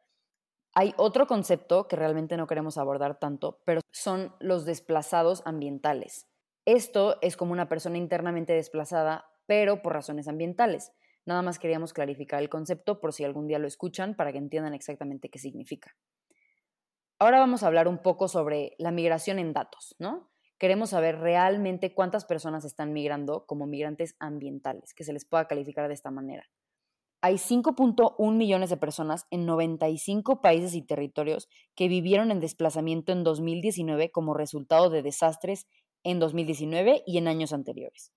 Hay 0.74 0.94
otro 0.96 1.26
concepto 1.26 1.88
que 1.88 1.96
realmente 1.96 2.36
no 2.36 2.46
queremos 2.46 2.78
abordar 2.78 3.18
tanto, 3.18 3.58
pero 3.64 3.80
son 3.90 4.32
los 4.38 4.64
desplazados 4.64 5.42
ambientales. 5.44 6.28
Esto 6.66 7.18
es 7.20 7.36
como 7.36 7.50
una 7.50 7.68
persona 7.68 7.98
internamente 7.98 8.52
desplazada, 8.52 9.24
pero 9.46 9.82
por 9.82 9.94
razones 9.94 10.28
ambientales. 10.28 10.92
Nada 11.26 11.42
más 11.42 11.58
queríamos 11.58 11.92
clarificar 11.92 12.40
el 12.40 12.48
concepto 12.48 13.00
por 13.00 13.12
si 13.12 13.24
algún 13.24 13.48
día 13.48 13.58
lo 13.58 13.66
escuchan 13.66 14.14
para 14.14 14.30
que 14.30 14.38
entiendan 14.38 14.72
exactamente 14.72 15.30
qué 15.30 15.40
significa. 15.40 15.96
Ahora 17.20 17.38
vamos 17.38 17.62
a 17.62 17.68
hablar 17.68 17.86
un 17.86 17.98
poco 17.98 18.26
sobre 18.26 18.74
la 18.78 18.90
migración 18.90 19.38
en 19.38 19.52
datos, 19.52 19.94
¿no? 20.00 20.28
Queremos 20.58 20.90
saber 20.90 21.20
realmente 21.20 21.94
cuántas 21.94 22.24
personas 22.24 22.64
están 22.64 22.92
migrando 22.92 23.46
como 23.46 23.68
migrantes 23.68 24.16
ambientales, 24.18 24.92
que 24.94 25.04
se 25.04 25.12
les 25.12 25.24
pueda 25.24 25.46
calificar 25.46 25.86
de 25.86 25.94
esta 25.94 26.10
manera 26.10 26.50
hay 27.22 27.34
5.1 27.34 28.32
millones 28.32 28.70
de 28.70 28.76
personas 28.76 29.26
en 29.30 29.44
95 29.44 30.40
países 30.40 30.74
y 30.74 30.82
territorios 30.82 31.48
que 31.74 31.88
vivieron 31.88 32.30
en 32.30 32.40
desplazamiento 32.40 33.12
en 33.12 33.24
2019 33.24 34.10
como 34.10 34.34
resultado 34.34 34.88
de 34.90 35.02
desastres 35.02 35.66
en 36.02 36.18
2019 36.18 37.02
y 37.06 37.18
en 37.18 37.28
años 37.28 37.52
anteriores. 37.52 38.12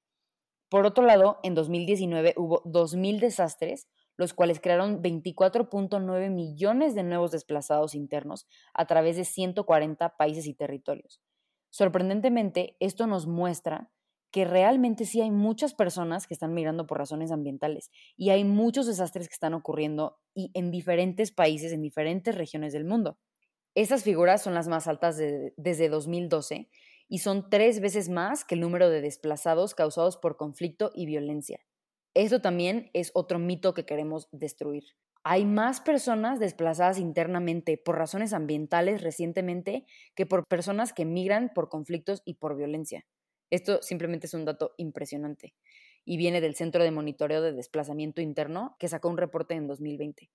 Por 0.70 0.86
otro 0.86 1.06
lado, 1.06 1.40
en 1.44 1.54
2019 1.54 2.34
hubo 2.38 2.64
2.000 2.64 3.20
desastres, 3.20 3.88
los 4.18 4.34
cuales 4.34 4.60
crearon 4.60 5.02
24.9 5.02 6.30
millones 6.30 6.96
de 6.96 7.04
nuevos 7.04 7.32
desplazados 7.32 7.96
internos 7.96 8.48
a 8.74 8.86
través 8.86 9.18
de 9.18 9.26
140 9.26 10.18
países 10.18 10.48
y 10.48 10.54
territorios. 10.54 11.22
Sorprendentemente, 11.70 12.78
esto 12.80 13.08
nos 13.08 13.26
muestra 13.26 13.90
que 14.34 14.46
realmente 14.46 15.06
sí 15.06 15.22
hay 15.22 15.30
muchas 15.30 15.76
personas 15.76 16.26
que 16.26 16.34
están 16.34 16.54
migrando 16.56 16.88
por 16.88 16.98
razones 16.98 17.32
ambientales 17.32 17.92
y 18.18 18.32
hay 18.32 18.44
muchos 18.44 18.88
desastres 18.88 19.28
que 19.28 19.34
están 19.34 19.54
ocurriendo 19.54 20.20
y 20.34 20.50
en 20.56 20.72
diferentes 20.72 21.32
países, 21.32 21.72
en 21.72 21.84
diferentes 21.84 22.36
regiones 22.36 22.74
del 22.74 22.84
mundo. 22.84 23.20
Estas 23.76 24.04
figuras 24.04 24.42
son 24.42 24.56
las 24.56 24.68
más 24.68 24.88
altas 24.88 25.18
desde 25.18 25.90
2012 25.90 26.70
y 27.08 27.20
son 27.20 27.50
tres 27.50 27.80
veces 27.80 28.10
más 28.10 28.44
que 28.44 28.56
el 28.56 28.62
número 28.62 28.90
de 28.90 29.02
desplazados 29.02 29.76
causados 29.76 30.18
por 30.18 30.36
conflicto 30.36 30.92
y 30.96 31.06
violencia. 31.06 31.60
Esto 32.16 32.42
también 32.42 32.92
es 32.94 33.12
otro 33.16 33.40
mito 33.40 33.74
que 33.74 33.86
queremos 33.86 34.28
destruir. 34.32 34.84
Hay 35.24 35.46
más 35.46 35.82
personas 35.82 36.40
desplazadas 36.40 37.00
internamente 37.00 37.78
por 37.78 37.98
razones 37.98 38.34
ambientales 38.34 39.02
recientemente 39.02 39.86
que 40.16 40.26
por 40.26 40.46
personas 40.46 40.94
que 40.94 41.06
migran 41.06 41.52
por 41.56 41.70
conflictos 41.70 42.22
y 42.26 42.36
por 42.36 42.56
violencia. 42.56 43.06
Esto 43.50 43.82
simplemente 43.82 44.28
es 44.28 44.34
un 44.34 44.46
dato 44.46 44.74
impresionante 44.78 45.56
y 46.06 46.18
viene 46.18 46.42
del 46.42 46.56
Centro 46.56 46.84
de 46.84 46.92
Monitoreo 46.92 47.42
de 47.42 47.54
Desplazamiento 47.54 48.22
Interno 48.22 48.76
que 48.80 48.90
sacó 48.90 49.10
un 49.10 49.18
reporte 49.18 49.56
en 49.56 49.66
2020. 49.66 50.30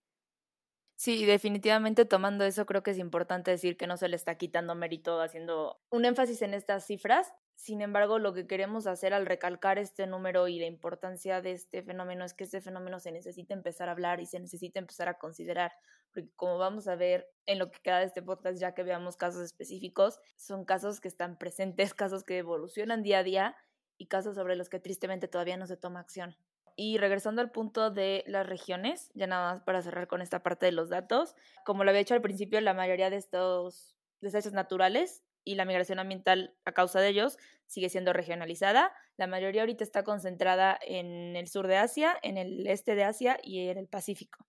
Sí, 1.01 1.25
definitivamente 1.27 2.05
tomando 2.07 2.45
eso 2.45 2.67
creo 2.67 2.83
que 2.83 2.91
es 2.91 2.99
importante 2.99 3.53
decir 3.53 3.77
que 3.77 3.87
no 3.87 3.97
se 3.97 4.09
le 4.09 4.17
está 4.17 4.35
quitando 4.37 4.75
mérito 4.75 5.21
haciendo 5.21 5.81
un 5.91 6.05
énfasis 6.05 6.43
en 6.43 6.55
estas 6.55 6.87
cifras. 6.87 7.33
Sin 7.55 7.83
embargo, 7.83 8.19
lo 8.19 8.35
que 8.35 8.49
queremos 8.49 8.89
hacer 8.89 9.15
al 9.15 9.25
recalcar 9.25 9.79
este 9.79 10.09
número 10.09 10.49
y 10.49 10.59
la 10.59 10.67
importancia 10.67 11.41
de 11.41 11.53
este 11.53 11.85
fenómeno 11.85 12.25
es 12.25 12.35
que 12.35 12.43
este 12.43 12.61
fenómeno 12.61 12.99
se 12.99 13.13
necesita 13.13 13.55
empezar 13.55 13.89
a 13.89 13.93
hablar 13.93 14.21
y 14.21 14.27
se 14.27 14.41
necesita 14.41 14.81
empezar 14.81 15.09
a 15.09 15.19
considerar, 15.19 15.71
porque 16.13 16.31
como 16.35 16.59
vamos 16.59 16.89
a 16.89 16.97
ver 16.97 17.29
en 17.47 17.61
lo 17.61 17.71
que 17.71 17.79
queda 17.81 18.01
de 18.01 18.07
este 18.07 18.23
podcast, 18.23 18.59
ya 18.61 18.75
que 18.75 18.83
veamos 18.83 19.17
casos 19.17 19.43
específicos, 19.45 20.19
son 20.37 20.65
casos 20.65 21.01
que 21.01 21.07
están 21.07 21.39
presentes, 21.39 21.95
casos 21.95 22.25
que 22.25 22.39
evolucionan 22.39 23.05
día 23.05 23.21
a 23.21 23.23
día 23.23 23.57
y 23.99 24.09
casos 24.09 24.35
sobre 24.35 24.57
los 24.57 24.69
que 24.69 24.81
tristemente 24.81 25.29
todavía 25.29 25.57
no 25.57 25.69
se 25.69 25.77
toma 25.77 26.01
acción. 26.01 26.37
Y 26.81 26.97
regresando 26.97 27.43
al 27.43 27.51
punto 27.51 27.91
de 27.91 28.23
las 28.29 28.47
regiones, 28.47 29.11
ya 29.15 29.27
nada 29.27 29.53
más 29.53 29.65
para 29.65 29.83
cerrar 29.83 30.07
con 30.07 30.23
esta 30.23 30.45
parte 30.45 30.67
de 30.67 30.71
los 30.71 30.89
datos, 30.89 31.35
como 31.65 31.83
lo 31.83 31.91
había 31.91 32.03
hecho 32.03 32.15
al 32.15 32.23
principio, 32.23 32.61
la 32.61 32.73
mayoría 32.73 33.11
de 33.11 33.17
estos 33.17 33.97
desastres 34.21 34.55
naturales 34.55 35.25
y 35.43 35.57
la 35.57 35.65
migración 35.65 35.99
ambiental 35.99 36.55
a 36.65 36.71
causa 36.71 37.01
de 37.01 37.09
ellos 37.09 37.37
sigue 37.67 37.89
siendo 37.89 38.13
regionalizada. 38.13 38.93
La 39.17 39.27
mayoría 39.27 39.63
ahorita 39.63 39.83
está 39.83 40.05
concentrada 40.05 40.79
en 40.87 41.35
el 41.35 41.49
sur 41.49 41.67
de 41.67 41.79
Asia, 41.79 42.17
en 42.23 42.39
el 42.39 42.65
este 42.69 42.95
de 42.95 43.03
Asia 43.03 43.41
y 43.43 43.67
en 43.67 43.79
el 43.79 43.89
Pacífico. 43.89 44.48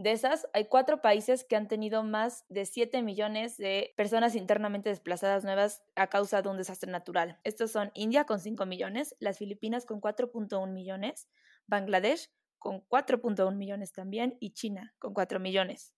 De 0.00 0.12
esas, 0.12 0.48
hay 0.54 0.64
cuatro 0.64 1.02
países 1.02 1.44
que 1.44 1.56
han 1.56 1.68
tenido 1.68 2.02
más 2.02 2.46
de 2.48 2.64
7 2.64 3.02
millones 3.02 3.58
de 3.58 3.92
personas 3.98 4.34
internamente 4.34 4.88
desplazadas 4.88 5.44
nuevas 5.44 5.82
a 5.94 6.06
causa 6.06 6.40
de 6.40 6.48
un 6.48 6.56
desastre 6.56 6.90
natural. 6.90 7.38
Estos 7.44 7.70
son 7.70 7.90
India 7.92 8.24
con 8.24 8.40
5 8.40 8.64
millones, 8.64 9.14
las 9.18 9.36
Filipinas 9.36 9.84
con 9.84 10.00
4.1 10.00 10.72
millones, 10.72 11.28
Bangladesh 11.66 12.30
con 12.58 12.80
4.1 12.88 13.54
millones 13.54 13.92
también 13.92 14.38
y 14.40 14.54
China 14.54 14.94
con 14.98 15.12
4 15.12 15.38
millones. 15.38 15.92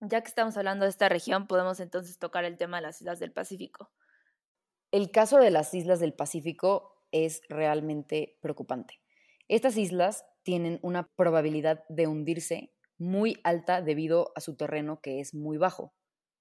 Ya 0.00 0.22
que 0.22 0.28
estamos 0.28 0.56
hablando 0.56 0.84
de 0.84 0.90
esta 0.90 1.08
región, 1.08 1.46
podemos 1.46 1.78
entonces 1.78 2.18
tocar 2.18 2.44
el 2.44 2.56
tema 2.56 2.78
de 2.78 2.82
las 2.82 3.00
islas 3.00 3.20
del 3.20 3.30
Pacífico. 3.30 3.92
El 4.90 5.12
caso 5.12 5.38
de 5.38 5.52
las 5.52 5.72
islas 5.72 6.00
del 6.00 6.14
Pacífico 6.14 7.06
es 7.12 7.42
realmente 7.48 8.38
preocupante. 8.42 9.00
Estas 9.46 9.76
islas 9.76 10.26
tienen 10.42 10.80
una 10.82 11.06
probabilidad 11.14 11.84
de 11.88 12.08
hundirse 12.08 12.72
muy 12.98 13.38
alta 13.44 13.82
debido 13.82 14.32
a 14.34 14.40
su 14.40 14.56
terreno 14.56 15.00
que 15.00 15.20
es 15.20 15.34
muy 15.34 15.58
bajo. 15.58 15.92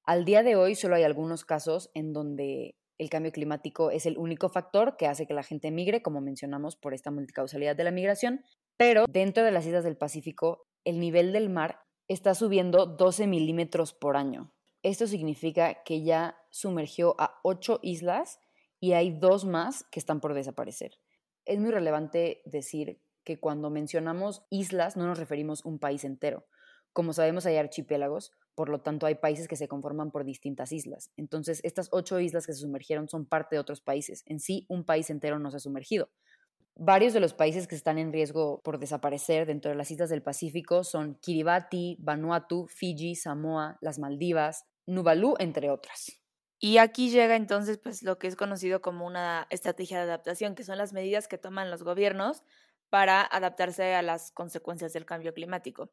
Al 0.03 0.25
día 0.25 0.43
de 0.43 0.55
hoy 0.55 0.75
solo 0.75 0.95
hay 0.95 1.03
algunos 1.03 1.45
casos 1.45 1.89
en 1.93 2.13
donde 2.13 2.75
el 2.97 3.09
cambio 3.09 3.31
climático 3.31 3.91
es 3.91 4.05
el 4.05 4.17
único 4.17 4.49
factor 4.49 4.95
que 4.97 5.07
hace 5.07 5.27
que 5.27 5.33
la 5.33 5.43
gente 5.43 5.71
migre, 5.71 6.01
como 6.01 6.21
mencionamos, 6.21 6.75
por 6.75 6.93
esta 6.93 7.11
multicausalidad 7.11 7.75
de 7.75 7.83
la 7.83 7.91
migración, 7.91 8.43
pero 8.77 9.05
dentro 9.09 9.43
de 9.43 9.51
las 9.51 9.65
islas 9.65 9.83
del 9.83 9.97
Pacífico 9.97 10.67
el 10.85 10.99
nivel 10.99 11.33
del 11.33 11.49
mar 11.49 11.79
está 12.07 12.35
subiendo 12.35 12.85
12 12.85 13.27
milímetros 13.27 13.93
por 13.93 14.15
año. 14.15 14.53
Esto 14.83 15.07
significa 15.07 15.83
que 15.83 16.03
ya 16.03 16.37
sumergió 16.51 17.15
a 17.19 17.39
ocho 17.43 17.79
islas 17.81 18.39
y 18.79 18.93
hay 18.93 19.11
dos 19.11 19.45
más 19.45 19.83
que 19.85 19.99
están 19.99 20.21
por 20.21 20.35
desaparecer. 20.35 20.99
Es 21.43 21.59
muy 21.59 21.71
relevante 21.71 22.41
decir 22.45 23.01
que 23.25 23.39
cuando 23.39 23.69
mencionamos 23.69 24.45
islas 24.49 24.95
no 24.95 25.05
nos 25.05 25.19
referimos 25.19 25.65
a 25.65 25.69
un 25.69 25.79
país 25.79 26.05
entero. 26.05 26.45
Como 26.93 27.11
sabemos 27.11 27.45
hay 27.45 27.57
archipiélagos, 27.57 28.31
por 28.55 28.69
lo 28.69 28.79
tanto 28.79 29.05
hay 29.05 29.15
países 29.15 29.49
que 29.49 29.57
se 29.57 29.67
conforman 29.67 30.11
por 30.11 30.23
distintas 30.23 30.71
islas. 30.71 31.11
Entonces, 31.17 31.59
estas 31.65 31.89
ocho 31.91 32.21
islas 32.21 32.45
que 32.45 32.53
se 32.53 32.61
sumergieron 32.61 33.09
son 33.09 33.25
parte 33.25 33.57
de 33.57 33.59
otros 33.59 33.81
países. 33.81 34.23
En 34.27 34.39
sí, 34.39 34.65
un 34.69 34.85
país 34.85 35.09
entero 35.09 35.37
no 35.37 35.51
se 35.51 35.57
ha 35.57 35.59
sumergido. 35.59 36.09
Varios 36.77 37.13
de 37.13 37.19
los 37.19 37.33
países 37.33 37.67
que 37.67 37.75
están 37.75 37.97
en 37.97 38.13
riesgo 38.13 38.61
por 38.63 38.79
desaparecer 38.79 39.45
dentro 39.45 39.71
de 39.71 39.77
las 39.77 39.91
islas 39.91 40.09
del 40.09 40.21
Pacífico 40.21 40.83
son 40.83 41.15
Kiribati, 41.15 41.97
Vanuatu, 41.99 42.67
Fiji, 42.67 43.15
Samoa, 43.15 43.77
las 43.81 43.99
Maldivas, 43.99 44.65
Nuvalu, 44.85 45.35
entre 45.39 45.71
otras. 45.71 46.21
Y 46.59 46.77
aquí 46.77 47.09
llega 47.09 47.35
entonces 47.35 47.77
pues 47.77 48.03
lo 48.03 48.17
que 48.17 48.27
es 48.27 48.35
conocido 48.35 48.81
como 48.81 49.05
una 49.05 49.47
estrategia 49.49 49.97
de 49.97 50.03
adaptación, 50.03 50.55
que 50.55 50.63
son 50.63 50.77
las 50.77 50.93
medidas 50.93 51.27
que 51.27 51.37
toman 51.37 51.71
los 51.71 51.83
gobiernos 51.83 52.43
para 52.89 53.21
adaptarse 53.21 53.95
a 53.95 54.01
las 54.01 54.31
consecuencias 54.31 54.93
del 54.93 55.05
cambio 55.05 55.33
climático. 55.33 55.91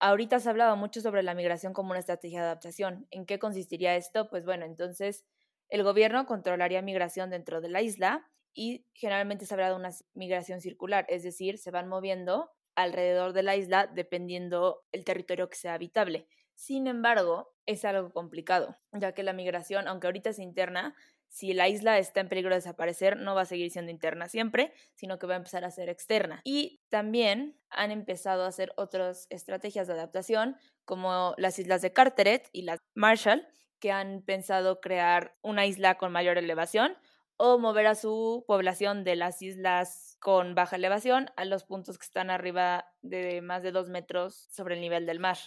Ahorita 0.00 0.38
se 0.40 0.48
ha 0.48 0.52
hablado 0.52 0.76
mucho 0.76 1.00
sobre 1.00 1.22
la 1.22 1.34
migración 1.34 1.72
como 1.72 1.90
una 1.90 2.00
estrategia 2.00 2.40
de 2.40 2.46
adaptación. 2.46 3.06
¿En 3.10 3.26
qué 3.26 3.38
consistiría 3.38 3.96
esto? 3.96 4.28
Pues 4.28 4.44
bueno, 4.44 4.64
entonces 4.66 5.24
el 5.68 5.82
gobierno 5.82 6.26
controlaría 6.26 6.82
migración 6.82 7.30
dentro 7.30 7.60
de 7.60 7.68
la 7.68 7.82
isla 7.82 8.30
y 8.52 8.86
generalmente 8.92 9.46
se 9.46 9.54
habla 9.54 9.70
de 9.70 9.76
una 9.76 9.90
migración 10.14 10.60
circular, 10.60 11.06
es 11.08 11.22
decir, 11.22 11.58
se 11.58 11.70
van 11.70 11.88
moviendo 11.88 12.50
alrededor 12.76 13.32
de 13.32 13.42
la 13.42 13.56
isla 13.56 13.86
dependiendo 13.86 14.84
el 14.92 15.04
territorio 15.04 15.48
que 15.48 15.56
sea 15.56 15.74
habitable. 15.74 16.28
Sin 16.54 16.86
embargo, 16.86 17.52
es 17.66 17.84
algo 17.84 18.12
complicado, 18.12 18.76
ya 18.92 19.12
que 19.12 19.22
la 19.22 19.32
migración, 19.32 19.88
aunque 19.88 20.06
ahorita 20.06 20.30
es 20.30 20.38
interna, 20.38 20.94
si 21.34 21.52
la 21.52 21.68
isla 21.68 21.98
está 21.98 22.20
en 22.20 22.28
peligro 22.28 22.50
de 22.50 22.58
desaparecer, 22.58 23.16
no 23.16 23.34
va 23.34 23.40
a 23.40 23.44
seguir 23.44 23.68
siendo 23.68 23.90
interna 23.90 24.28
siempre, 24.28 24.72
sino 24.94 25.18
que 25.18 25.26
va 25.26 25.34
a 25.34 25.38
empezar 25.38 25.64
a 25.64 25.70
ser 25.72 25.88
externa. 25.88 26.40
Y 26.44 26.80
también 26.90 27.58
han 27.70 27.90
empezado 27.90 28.44
a 28.44 28.46
hacer 28.46 28.72
otras 28.76 29.26
estrategias 29.30 29.88
de 29.88 29.94
adaptación, 29.94 30.56
como 30.84 31.34
las 31.36 31.58
islas 31.58 31.82
de 31.82 31.92
Carteret 31.92 32.48
y 32.52 32.62
las 32.62 32.78
Marshall, 32.94 33.48
que 33.80 33.90
han 33.90 34.22
pensado 34.22 34.80
crear 34.80 35.36
una 35.42 35.66
isla 35.66 35.96
con 35.96 36.12
mayor 36.12 36.38
elevación 36.38 36.96
o 37.36 37.58
mover 37.58 37.88
a 37.88 37.96
su 37.96 38.44
población 38.46 39.02
de 39.02 39.16
las 39.16 39.42
islas 39.42 40.16
con 40.20 40.54
baja 40.54 40.76
elevación 40.76 41.30
a 41.34 41.44
los 41.46 41.64
puntos 41.64 41.98
que 41.98 42.06
están 42.06 42.30
arriba 42.30 42.86
de 43.02 43.42
más 43.42 43.64
de 43.64 43.72
dos 43.72 43.90
metros 43.90 44.46
sobre 44.52 44.76
el 44.76 44.80
nivel 44.80 45.04
del 45.04 45.18
mar. 45.18 45.38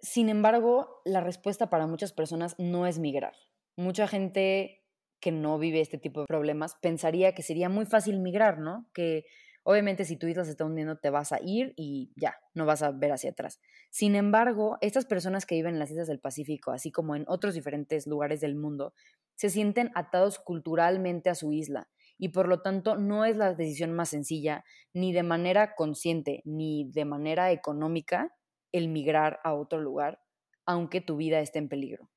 Sin 0.00 0.30
embargo, 0.30 1.02
la 1.04 1.20
respuesta 1.20 1.68
para 1.68 1.86
muchas 1.86 2.14
personas 2.14 2.54
no 2.58 2.86
es 2.86 2.98
migrar. 2.98 3.34
Mucha 3.76 4.08
gente 4.08 4.87
que 5.20 5.32
no 5.32 5.58
vive 5.58 5.80
este 5.80 5.98
tipo 5.98 6.20
de 6.20 6.26
problemas, 6.26 6.76
pensaría 6.80 7.34
que 7.34 7.42
sería 7.42 7.68
muy 7.68 7.86
fácil 7.86 8.20
migrar, 8.20 8.58
¿no? 8.58 8.88
Que 8.92 9.24
obviamente 9.62 10.04
si 10.04 10.16
tu 10.16 10.26
isla 10.26 10.44
se 10.44 10.52
está 10.52 10.64
hundiendo 10.64 10.98
te 10.98 11.10
vas 11.10 11.32
a 11.32 11.38
ir 11.42 11.74
y 11.76 12.12
ya, 12.16 12.36
no 12.54 12.66
vas 12.66 12.82
a 12.82 12.90
ver 12.90 13.12
hacia 13.12 13.30
atrás. 13.30 13.60
Sin 13.90 14.14
embargo, 14.14 14.78
estas 14.80 15.06
personas 15.06 15.46
que 15.46 15.56
viven 15.56 15.74
en 15.74 15.78
las 15.78 15.90
islas 15.90 16.08
del 16.08 16.20
Pacífico, 16.20 16.70
así 16.70 16.90
como 16.90 17.16
en 17.16 17.24
otros 17.28 17.54
diferentes 17.54 18.06
lugares 18.06 18.40
del 18.40 18.54
mundo, 18.54 18.94
se 19.34 19.50
sienten 19.50 19.90
atados 19.94 20.38
culturalmente 20.38 21.30
a 21.30 21.34
su 21.34 21.52
isla 21.52 21.88
y 22.18 22.30
por 22.30 22.48
lo 22.48 22.60
tanto 22.62 22.96
no 22.96 23.24
es 23.24 23.36
la 23.36 23.54
decisión 23.54 23.92
más 23.92 24.08
sencilla, 24.08 24.64
ni 24.92 25.12
de 25.12 25.22
manera 25.22 25.74
consciente, 25.76 26.42
ni 26.44 26.90
de 26.90 27.04
manera 27.04 27.52
económica, 27.52 28.34
el 28.72 28.88
migrar 28.88 29.38
a 29.44 29.54
otro 29.54 29.80
lugar, 29.80 30.20
aunque 30.66 31.00
tu 31.00 31.16
vida 31.16 31.40
esté 31.40 31.58
en 31.60 31.68
peligro. 31.68 32.10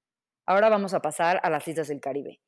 Ahora 0.46 0.70
vamos 0.70 0.94
a 0.94 1.02
pasar 1.02 1.40
a 1.44 1.50
las 1.50 1.68
islas 1.68 1.88
del 1.88 2.02
Caribe. 2.02 2.42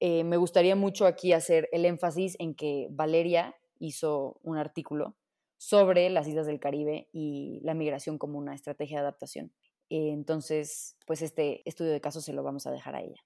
Eh, 0.00 0.24
me 0.24 0.36
gustaría 0.36 0.76
mucho 0.76 1.06
aquí 1.06 1.32
hacer 1.32 1.68
el 1.72 1.84
énfasis 1.84 2.36
en 2.38 2.54
que 2.54 2.88
Valeria 2.90 3.56
hizo 3.78 4.38
un 4.42 4.56
artículo 4.56 5.16
sobre 5.56 6.08
las 6.08 6.28
islas 6.28 6.46
del 6.46 6.60
Caribe 6.60 7.08
y 7.12 7.60
la 7.62 7.74
migración 7.74 8.16
como 8.16 8.38
una 8.38 8.54
estrategia 8.54 8.98
de 8.98 9.02
adaptación. 9.02 9.52
Eh, 9.90 10.10
entonces, 10.12 10.96
pues 11.06 11.22
este 11.22 11.68
estudio 11.68 11.90
de 11.90 12.00
caso 12.00 12.20
se 12.20 12.32
lo 12.32 12.42
vamos 12.42 12.66
a 12.66 12.70
dejar 12.70 12.94
a 12.94 13.02
ella. 13.02 13.24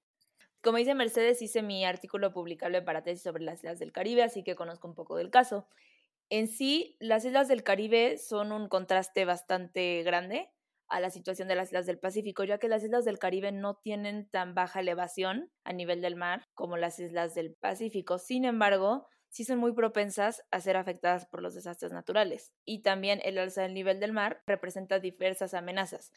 Como 0.63 0.79
dice 0.79 0.95
Mercedes, 0.95 1.43
hice 1.43 1.61
mi 1.63 1.85
artículo 1.85 2.33
publicable 2.33 2.83
para 2.83 3.03
tesis 3.03 3.23
sobre 3.23 3.43
las 3.43 3.59
islas 3.59 3.79
del 3.79 3.93
Caribe, 3.93 4.23
así 4.23 4.45
que 4.45 4.55
conozco 4.55 4.89
un 4.89 4.95
poco 4.95 5.17
del 5.17 5.31
caso. 5.31 5.67
En 6.31 6.47
sí, 6.47 6.97
las 7.01 7.25
islas 7.25 7.49
del 7.49 7.65
Caribe 7.65 8.17
son 8.17 8.53
un 8.53 8.69
contraste 8.69 9.25
bastante 9.25 10.03
grande 10.05 10.49
a 10.89 11.01
la 11.01 11.11
situación 11.11 11.49
de 11.49 11.55
las 11.55 11.69
islas 11.69 11.87
del 11.87 11.99
Pacífico, 11.99 12.45
ya 12.45 12.59
que 12.59 12.69
las 12.69 12.85
islas 12.85 13.05
del 13.05 13.19
Caribe 13.19 13.53
no 13.53 13.77
tienen 13.77 14.29
tan 14.29 14.55
baja 14.55 14.81
elevación 14.81 15.51
a 15.65 15.73
nivel 15.73 16.01
del 16.01 16.17
mar 16.17 16.45
como 16.55 16.77
las 16.77 16.99
islas 16.99 17.35
del 17.35 17.55
Pacífico. 17.55 18.19
Sin 18.19 18.45
embargo, 18.45 19.09
sí 19.29 19.45
son 19.45 19.59
muy 19.59 19.73
propensas 19.73 20.45
a 20.51 20.61
ser 20.61 20.77
afectadas 20.77 21.27
por 21.27 21.43
los 21.43 21.55
desastres 21.55 21.93
naturales. 21.93 22.53
Y 22.65 22.83
también 22.83 23.21
el 23.25 23.39
alza 23.39 23.63
del 23.63 23.75
nivel 23.75 23.99
del 23.99 24.13
mar 24.13 24.43
representa 24.47 25.01
diversas 25.01 25.55
amenazas. 25.55 26.13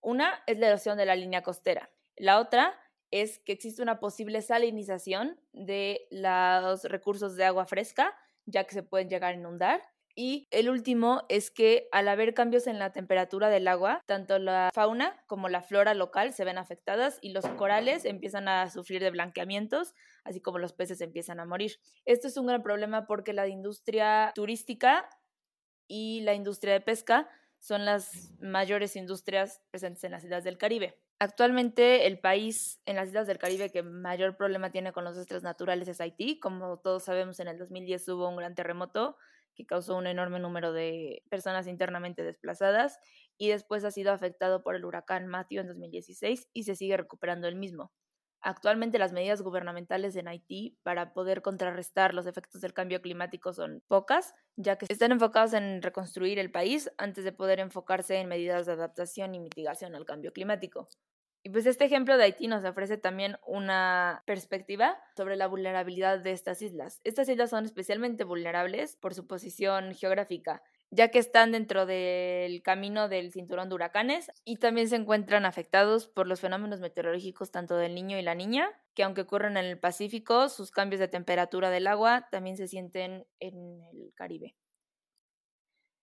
Una 0.00 0.42
es 0.46 0.58
la 0.58 0.68
erosión 0.68 0.96
de 0.96 1.06
la 1.06 1.16
línea 1.16 1.42
costera. 1.42 1.90
La 2.16 2.38
otra 2.38 2.78
es 3.10 3.40
que 3.40 3.52
existe 3.52 3.82
una 3.82 3.98
posible 3.98 4.40
salinización 4.40 5.40
de 5.52 6.06
los 6.10 6.84
recursos 6.84 7.34
de 7.34 7.44
agua 7.44 7.66
fresca, 7.66 8.16
ya 8.46 8.64
que 8.64 8.74
se 8.74 8.82
pueden 8.82 9.08
llegar 9.08 9.34
a 9.34 9.36
inundar. 9.36 9.82
Y 10.14 10.48
el 10.50 10.68
último 10.68 11.22
es 11.28 11.50
que 11.50 11.88
al 11.92 12.08
haber 12.08 12.34
cambios 12.34 12.66
en 12.66 12.78
la 12.78 12.92
temperatura 12.92 13.48
del 13.48 13.68
agua, 13.68 14.02
tanto 14.06 14.38
la 14.38 14.70
fauna 14.74 15.22
como 15.26 15.48
la 15.48 15.62
flora 15.62 15.94
local 15.94 16.32
se 16.32 16.44
ven 16.44 16.58
afectadas 16.58 17.18
y 17.20 17.32
los 17.32 17.46
corales 17.46 18.04
empiezan 18.04 18.48
a 18.48 18.68
sufrir 18.70 19.02
de 19.02 19.10
blanqueamientos, 19.10 19.94
así 20.24 20.40
como 20.40 20.58
los 20.58 20.72
peces 20.72 21.00
empiezan 21.00 21.40
a 21.40 21.44
morir. 21.44 21.76
Esto 22.04 22.28
es 22.28 22.36
un 22.36 22.46
gran 22.46 22.62
problema 22.62 23.06
porque 23.06 23.32
la 23.32 23.48
industria 23.48 24.32
turística 24.34 25.08
y 25.86 26.20
la 26.22 26.34
industria 26.34 26.72
de 26.74 26.80
pesca 26.80 27.28
son 27.58 27.84
las 27.84 28.32
mayores 28.40 28.96
industrias 28.96 29.60
presentes 29.70 30.04
en 30.04 30.12
las 30.12 30.24
islas 30.24 30.44
del 30.44 30.58
Caribe. 30.58 30.98
Actualmente 31.18 32.06
el 32.06 32.18
país 32.18 32.80
en 32.86 32.96
las 32.96 33.08
islas 33.08 33.26
del 33.26 33.36
Caribe 33.36 33.70
que 33.70 33.82
mayor 33.82 34.38
problema 34.38 34.70
tiene 34.70 34.92
con 34.92 35.04
los 35.04 35.14
desastres 35.14 35.42
naturales 35.42 35.86
es 35.86 36.00
Haití. 36.00 36.40
Como 36.40 36.78
todos 36.78 37.04
sabemos, 37.04 37.38
en 37.40 37.48
el 37.48 37.58
2010 37.58 38.08
hubo 38.08 38.28
un 38.28 38.36
gran 38.36 38.54
terremoto 38.54 39.18
que 39.54 39.66
causó 39.66 39.96
un 39.96 40.06
enorme 40.06 40.40
número 40.40 40.72
de 40.72 41.22
personas 41.30 41.66
internamente 41.66 42.22
desplazadas 42.22 42.98
y 43.38 43.48
después 43.48 43.84
ha 43.84 43.90
sido 43.90 44.12
afectado 44.12 44.62
por 44.62 44.74
el 44.74 44.84
huracán 44.84 45.26
Matthew 45.26 45.60
en 45.60 45.68
2016 45.68 46.48
y 46.52 46.64
se 46.64 46.76
sigue 46.76 46.96
recuperando 46.96 47.48
el 47.48 47.56
mismo. 47.56 47.92
Actualmente 48.42 48.98
las 48.98 49.12
medidas 49.12 49.42
gubernamentales 49.42 50.16
en 50.16 50.26
Haití 50.26 50.78
para 50.82 51.12
poder 51.12 51.42
contrarrestar 51.42 52.14
los 52.14 52.26
efectos 52.26 52.62
del 52.62 52.72
cambio 52.72 53.02
climático 53.02 53.52
son 53.52 53.82
pocas, 53.86 54.34
ya 54.56 54.76
que 54.76 54.86
están 54.88 55.12
enfocados 55.12 55.52
en 55.52 55.82
reconstruir 55.82 56.38
el 56.38 56.50
país 56.50 56.90
antes 56.96 57.24
de 57.24 57.32
poder 57.32 57.60
enfocarse 57.60 58.16
en 58.16 58.28
medidas 58.28 58.64
de 58.64 58.72
adaptación 58.72 59.34
y 59.34 59.40
mitigación 59.40 59.94
al 59.94 60.06
cambio 60.06 60.32
climático. 60.32 60.88
Y 61.42 61.48
pues 61.48 61.64
este 61.64 61.86
ejemplo 61.86 62.18
de 62.18 62.24
Haití 62.24 62.48
nos 62.48 62.64
ofrece 62.64 62.98
también 62.98 63.36
una 63.46 64.22
perspectiva 64.26 64.98
sobre 65.16 65.36
la 65.36 65.46
vulnerabilidad 65.46 66.18
de 66.18 66.32
estas 66.32 66.60
islas. 66.60 67.00
Estas 67.02 67.30
islas 67.30 67.48
son 67.48 67.64
especialmente 67.64 68.24
vulnerables 68.24 68.96
por 68.96 69.14
su 69.14 69.26
posición 69.26 69.94
geográfica, 69.94 70.62
ya 70.90 71.08
que 71.08 71.18
están 71.18 71.52
dentro 71.52 71.86
del 71.86 72.62
camino 72.62 73.08
del 73.08 73.32
cinturón 73.32 73.70
de 73.70 73.74
huracanes 73.74 74.30
y 74.44 74.56
también 74.56 74.88
se 74.88 74.96
encuentran 74.96 75.46
afectados 75.46 76.08
por 76.08 76.26
los 76.26 76.40
fenómenos 76.40 76.80
meteorológicos 76.80 77.50
tanto 77.50 77.76
del 77.76 77.94
niño 77.94 78.18
y 78.18 78.22
la 78.22 78.34
niña, 78.34 78.68
que 78.94 79.02
aunque 79.02 79.22
ocurren 79.22 79.56
en 79.56 79.64
el 79.64 79.78
Pacífico, 79.78 80.50
sus 80.50 80.70
cambios 80.70 81.00
de 81.00 81.08
temperatura 81.08 81.70
del 81.70 81.86
agua 81.86 82.28
también 82.30 82.58
se 82.58 82.68
sienten 82.68 83.26
en 83.38 83.80
el 83.94 84.12
Caribe. 84.14 84.56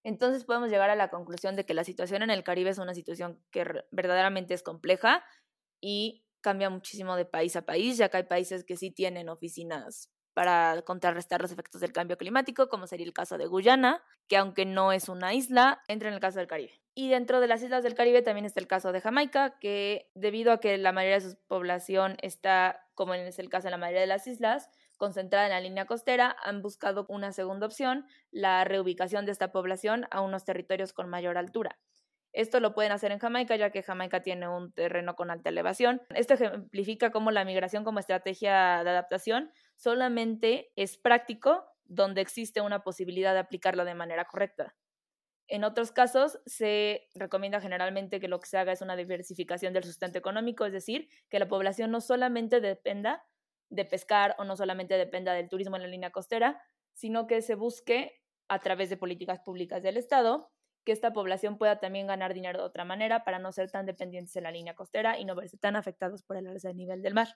Entonces 0.08 0.46
podemos 0.46 0.70
llegar 0.70 0.90
a 0.90 0.96
la 0.96 1.10
conclusión 1.10 1.58
de 1.58 1.66
que 1.66 1.74
la 1.74 1.84
situación 1.84 2.24
en 2.24 2.30
el 2.30 2.46
Caribe 2.46 2.70
es 2.70 2.78
una 2.78 2.94
situación 2.94 3.44
que 3.52 3.66
verdaderamente 3.92 4.54
es 4.54 4.64
compleja 4.64 5.22
y 5.82 6.24
cambia 6.40 6.70
muchísimo 6.70 7.18
de 7.18 7.26
país 7.26 7.58
a 7.58 7.64
país, 7.64 7.98
ya 7.98 8.08
que 8.08 8.16
hay 8.16 8.24
países 8.24 8.64
que 8.64 8.78
sí 8.78 8.90
tienen 8.90 9.28
oficinas 9.28 10.10
para 10.34 10.82
contrarrestar 10.84 11.42
los 11.42 11.52
efectos 11.52 11.82
del 11.82 11.92
cambio 11.92 12.18
climático, 12.18 12.70
como 12.70 12.88
sería 12.88 13.06
el 13.06 13.12
caso 13.12 13.38
de 13.38 13.48
Guyana, 13.48 14.02
que 14.30 14.38
aunque 14.38 14.66
no 14.66 14.94
es 14.94 15.10
una 15.10 15.34
isla, 15.34 15.82
entra 15.90 16.08
en 16.08 16.14
el 16.14 16.22
caso 16.22 16.40
del 16.40 16.48
Caribe. 16.48 16.80
Y 16.96 17.10
dentro 17.10 17.42
de 17.42 17.48
las 17.48 17.62
islas 17.62 17.84
del 17.84 17.94
Caribe 17.94 18.22
también 18.22 18.46
está 18.46 18.62
el 18.62 18.68
caso 18.68 18.94
de 18.94 19.02
Jamaica, 19.02 19.60
que 19.60 20.10
debido 20.16 20.54
a 20.54 20.62
que 20.62 20.78
la 20.78 20.94
mayoría 20.94 21.20
de 21.20 21.32
su 21.32 21.38
población 21.48 22.16
está, 22.22 22.80
como 22.96 23.14
es 23.14 23.40
el 23.40 23.50
caso 23.50 23.68
de 23.68 23.72
la 23.72 23.78
mayoría 23.78 24.02
de 24.02 24.08
las 24.08 24.26
islas, 24.26 24.70
concentrada 24.98 25.46
en 25.46 25.51
la 25.51 25.62
línea 25.62 25.86
costera, 25.86 26.36
han 26.44 26.62
buscado 26.62 27.06
una 27.10 27.32
segunda 27.32 27.66
opción, 27.66 28.06
la 28.32 28.63
reubicación 28.63 29.25
de 29.25 29.32
esta 29.32 29.51
población 29.51 30.06
a 30.12 30.22
unos 30.22 30.44
territorios 30.44 30.94
con 30.94 31.10
mayor 31.10 31.38
altura. 31.38 31.80
Esto 32.34 32.60
lo 32.60 32.74
pueden 32.74 32.92
hacer 32.92 33.12
en 33.12 33.20
Jamaica, 33.20 33.56
ya 33.56 33.72
que 33.72 33.82
Jamaica 33.82 34.22
tiene 34.22 34.48
un 34.48 34.72
terreno 34.72 35.16
con 35.16 35.32
alta 35.32 35.50
elevación. 35.50 36.01
Esto 36.10 36.36
ejemplifica 36.36 37.12
cómo 37.12 37.31
la 37.31 37.46
migración 37.46 37.83
como 37.83 38.00
estrategia 38.00 38.83
de 38.83 38.90
adaptación 38.90 39.51
solamente 39.75 40.72
es 40.75 40.98
práctico 40.98 41.66
donde 41.86 42.22
existe 42.22 42.62
una 42.62 42.83
posibilidad 42.83 43.33
de 43.33 43.40
aplicarlo 43.40 43.86
de 43.86 43.96
manera 43.96 44.25
correcta. 44.25 44.75
En 45.48 45.64
otros 45.64 45.92
casos, 45.92 46.40
se 46.46 47.07
recomienda 47.16 47.62
generalmente 47.62 48.20
que 48.20 48.27
lo 48.27 48.40
que 48.40 48.50
se 48.50 48.57
haga 48.57 48.74
es 48.74 48.81
una 48.81 48.98
diversificación 48.98 49.74
del 49.74 49.86
sustento 49.86 50.20
económico, 50.20 50.66
es 50.66 50.74
decir, 50.74 51.10
que 51.29 51.40
la 51.40 51.48
población 51.48 51.90
no 51.90 52.01
solamente 52.01 52.60
dependa 52.60 53.25
de 53.70 53.86
pescar 53.86 54.36
o 54.38 54.44
no 54.44 54.56
solamente 54.56 54.98
dependa 54.98 55.34
del 55.34 55.50
turismo 55.50 55.75
en 55.75 55.84
la 55.84 55.88
línea 55.88 56.12
costera, 56.12 56.62
sino 56.94 57.27
que 57.27 57.42
se 57.42 57.56
busque 57.56 58.22
a 58.48 58.60
través 58.60 58.90
de 58.90 58.98
políticas 58.98 59.40
públicas 59.40 59.84
del 59.84 59.98
Estado 59.98 60.51
que 60.88 60.94
esta 60.94 61.12
población 61.12 61.58
pueda 61.58 61.82
también 61.82 62.08
ganar 62.08 62.34
dinero 62.34 62.60
de 62.60 62.66
otra 62.66 62.86
manera 62.86 63.25
para 63.25 63.40
no 63.40 63.51
ser 63.51 63.70
tan 63.70 63.86
dependientes 63.86 64.34
en 64.38 64.44
la 64.44 64.51
línea 64.51 64.74
costera 64.74 65.20
y 65.20 65.25
no 65.25 65.36
verse 65.36 65.58
tan 65.58 65.75
afectados 65.75 66.24
por 66.24 66.38
el 66.38 66.48
alza 66.48 66.70
del 66.70 66.77
nivel 66.77 67.01
del 67.01 67.14
mar. 67.14 67.27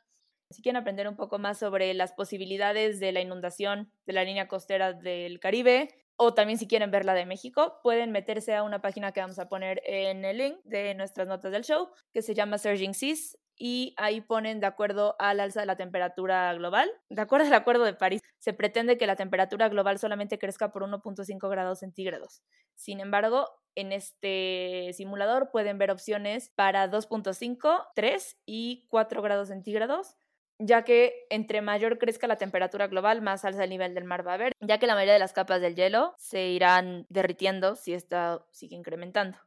Si 0.52 0.62
quieren 0.62 0.80
aprender 0.80 1.06
un 1.10 1.17
poco 1.17 1.38
más 1.38 1.60
sobre 1.60 1.94
las 1.94 2.13
posibilidades 2.13 3.02
de 3.02 3.12
la 3.12 3.20
inundación 3.20 3.91
de 4.06 4.13
la 4.13 4.24
línea 4.24 4.48
costera 4.48 4.94
del 4.94 5.41
Caribe, 5.41 5.89
o 6.15 6.34
también 6.34 6.60
si 6.60 6.65
quieren 6.65 6.91
ver 6.91 7.04
la 7.04 7.13
de 7.13 7.26
México, 7.26 7.82
pueden 7.84 8.13
meterse 8.13 8.56
a 8.56 8.63
una 8.63 8.80
página 8.80 9.12
que 9.12 9.20
vamos 9.20 9.38
a 9.38 9.50
poner 9.50 9.82
en 9.86 10.24
el 10.24 10.38
link 10.38 10.56
de 10.63 10.96
nuestras 10.96 11.28
notas 11.28 11.52
del 11.52 11.65
show, 11.65 11.89
que 12.13 12.22
se 12.22 12.34
llama 12.34 12.58
Surging 12.58 12.94
Seas, 12.94 13.38
y 13.63 13.93
ahí 13.97 14.21
ponen 14.21 14.60
de 14.60 14.65
acuerdo 14.65 15.15
al 15.19 15.39
alza 15.39 15.60
de 15.60 15.67
la 15.67 15.76
temperatura 15.76 16.52
global. 16.56 16.91
De 17.10 17.21
acuerdo 17.21 17.45
al 17.45 17.54
Acuerdo 17.54 17.86
de 17.86 17.93
París, 17.93 18.21
se 18.39 18.54
pretende 18.54 18.97
que 18.97 19.06
la 19.06 19.15
temperatura 19.15 19.69
global 19.69 20.00
solamente 20.00 20.39
crezca 20.39 20.71
por 20.71 20.82
1.5 20.82 21.47
grados 21.47 21.78
centígrados. 21.78 22.41
Sin 22.74 23.00
embargo, 23.00 23.50
en 23.76 23.91
este 23.91 24.89
simulador 24.93 25.52
pueden 25.52 25.78
ver 25.78 25.91
opciones 25.91 26.50
para 26.56 26.89
2.5, 26.89 27.86
3 27.93 28.38
y 28.47 28.88
4 28.89 29.21
grados 29.21 29.50
centígrados 29.50 30.15
ya 30.63 30.84
que 30.84 31.26
entre 31.32 31.62
mayor 31.62 31.97
crezca 31.97 32.28
la 32.28 32.36
temperatura 32.36 32.86
global, 32.86 33.24
más 33.24 33.45
alza 33.45 33.63
el 33.63 33.71
nivel 33.71 33.95
del 33.95 34.04
mar 34.04 34.26
va 34.26 34.34
a 34.34 34.36
haber, 34.36 34.54
ya 34.60 34.78
que 34.78 34.86
la 34.86 34.93
mayoría 34.93 35.13
de 35.13 35.19
las 35.19 35.34
capas 35.34 35.60
del 35.60 35.76
hielo 35.76 36.13
se 36.19 36.50
irán 36.50 37.08
derritiendo 37.10 37.76
si 37.76 37.95
esta 37.95 38.45
sigue 38.52 38.76
incrementando. 38.76 39.39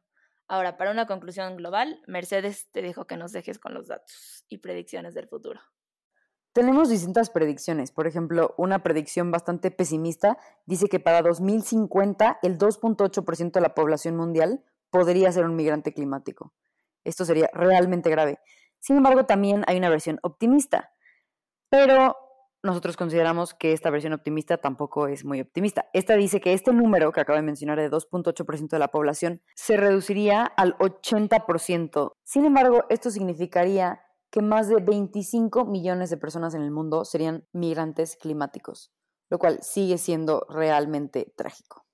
Ahora, 0.47 0.77
para 0.77 0.91
una 0.91 1.07
conclusión 1.07 1.55
global, 1.57 2.01
Mercedes 2.07 2.69
te 2.71 2.81
dijo 2.81 3.07
que 3.07 3.17
nos 3.17 3.31
dejes 3.31 3.57
con 3.57 3.73
los 3.73 3.87
datos 3.87 4.45
y 4.47 4.59
predicciones 4.59 5.13
del 5.13 5.27
futuro. 5.27 5.59
Tenemos 6.53 6.87
distintas 6.87 7.29
predicciones. 7.31 7.91
Por 7.91 8.07
ejemplo, 8.07 8.53
una 8.57 8.81
predicción 8.81 9.29
bastante 9.29 9.71
pesimista 9.71 10.37
dice 10.65 10.87
que 10.87 11.01
para 11.01 11.21
2050 11.21 12.39
el 12.43 12.57
2.8% 12.57 13.51
de 13.51 13.61
la 13.61 13.75
población 13.75 14.15
mundial 14.15 14.63
podría 14.89 15.31
ser 15.31 15.43
un 15.43 15.55
migrante 15.55 15.93
climático. 15.93 16.53
Esto 17.03 17.25
sería 17.25 17.49
realmente 17.51 18.09
grave. 18.09 18.39
Sin 18.79 18.97
embargo, 18.97 19.25
también 19.25 19.63
hay 19.67 19.77
una 19.77 19.89
versión 19.89 20.19
optimista. 20.21 20.93
Pero 21.69 22.15
nosotros 22.65 22.97
consideramos 22.97 23.53
que 23.53 23.71
esta 23.71 23.89
versión 23.89 24.13
optimista 24.13 24.57
tampoco 24.57 25.07
es 25.07 25.23
muy 25.23 25.39
optimista. 25.39 25.89
Esta 25.93 26.15
dice 26.15 26.41
que 26.41 26.53
este 26.53 26.73
número 26.73 27.11
que 27.11 27.21
acabo 27.21 27.37
de 27.37 27.43
mencionar 27.43 27.79
de 27.79 27.89
2.8% 27.89 28.69
de 28.69 28.79
la 28.79 28.89
población 28.89 29.41
se 29.55 29.77
reduciría 29.77 30.43
al 30.43 30.77
80%. 30.79 32.13
Sin 32.23 32.45
embargo, 32.45 32.83
esto 32.89 33.11
significaría 33.11 34.01
que 34.31 34.41
más 34.41 34.67
de 34.67 34.77
25 34.77 35.65
millones 35.65 36.09
de 36.09 36.17
personas 36.17 36.53
en 36.55 36.61
el 36.61 36.71
mundo 36.71 37.05
serían 37.05 37.47
migrantes 37.53 38.17
climáticos, 38.17 38.91
lo 39.29 39.39
cual 39.39 39.59
sigue 39.61 39.97
siendo 39.97 40.45
realmente 40.49 41.33
trágico. 41.37 41.85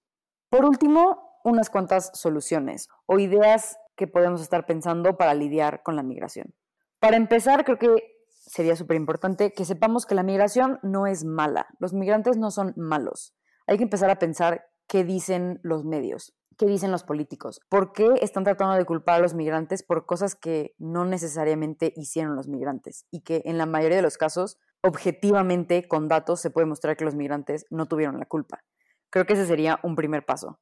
Por 0.50 0.66
último, 0.66 1.40
unas 1.44 1.70
cuantas 1.70 2.12
soluciones 2.14 2.88
o 3.06 3.20
ideas 3.20 3.78
que 3.96 4.08
podemos 4.08 4.42
estar 4.42 4.66
pensando 4.66 5.18
para 5.18 5.34
lidiar 5.34 5.84
con 5.84 5.96
la 5.96 6.04
migración. 6.04 6.56
Para 7.00 7.18
empezar, 7.18 7.64
creo 7.66 7.78
que 7.78 8.21
sería 8.52 8.76
súper 8.76 8.98
importante 8.98 9.54
que 9.54 9.64
sepamos 9.64 10.06
que 10.06 10.14
la 10.14 10.24
migración 10.24 10.78
no 10.84 11.08
es 11.08 11.24
mala. 11.24 11.68
Los 11.80 11.94
migrantes 11.94 12.36
no 12.36 12.52
son 12.52 12.74
malos. 12.76 13.34
Hay 13.66 13.78
que 13.78 13.84
empezar 13.84 14.10
a 14.10 14.20
pensar 14.20 14.66
qué 14.90 15.06
dicen 15.06 15.62
los 15.64 15.86
medios, 15.86 16.36
qué 16.58 16.66
dicen 16.66 16.92
los 16.92 17.04
políticos, 17.04 17.62
por 17.70 17.94
qué 17.94 18.10
están 18.22 18.44
tratando 18.44 18.76
de 18.76 18.84
culpar 18.84 19.16
a 19.16 19.22
los 19.22 19.36
migrantes 19.36 19.84
por 19.84 20.06
cosas 20.06 20.36
que 20.36 20.76
no 20.78 21.06
necesariamente 21.06 21.94
hicieron 21.96 22.36
los 22.36 22.50
migrantes 22.50 23.06
y 23.10 23.22
que 23.22 23.42
en 23.46 23.58
la 23.58 23.66
mayoría 23.66 23.96
de 23.96 24.04
los 24.04 24.18
casos, 24.18 24.58
objetivamente, 24.82 25.88
con 25.88 26.10
datos, 26.10 26.42
se 26.42 26.50
puede 26.50 26.68
mostrar 26.68 26.98
que 26.98 27.06
los 27.06 27.16
migrantes 27.16 27.66
no 27.70 27.86
tuvieron 27.86 28.20
la 28.20 28.26
culpa. 28.26 28.66
Creo 29.10 29.26
que 29.26 29.34
ese 29.34 29.46
sería 29.46 29.80
un 29.82 29.96
primer 29.96 30.26
paso. 30.26 30.60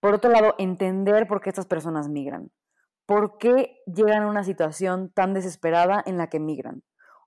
Por 0.00 0.14
otro 0.14 0.32
lado, 0.32 0.56
entender 0.58 1.28
por 1.28 1.40
qué 1.40 1.50
estas 1.50 1.66
personas 1.66 2.08
migran. 2.08 2.50
¿Por 3.06 3.38
qué 3.38 3.76
llegan 3.86 4.24
a 4.24 4.28
una 4.28 4.42
situación 4.42 5.12
tan 5.12 5.32
desesperada 5.32 6.02
en 6.04 6.16
la 6.16 6.28
que 6.28 6.40
migran? 6.40 6.82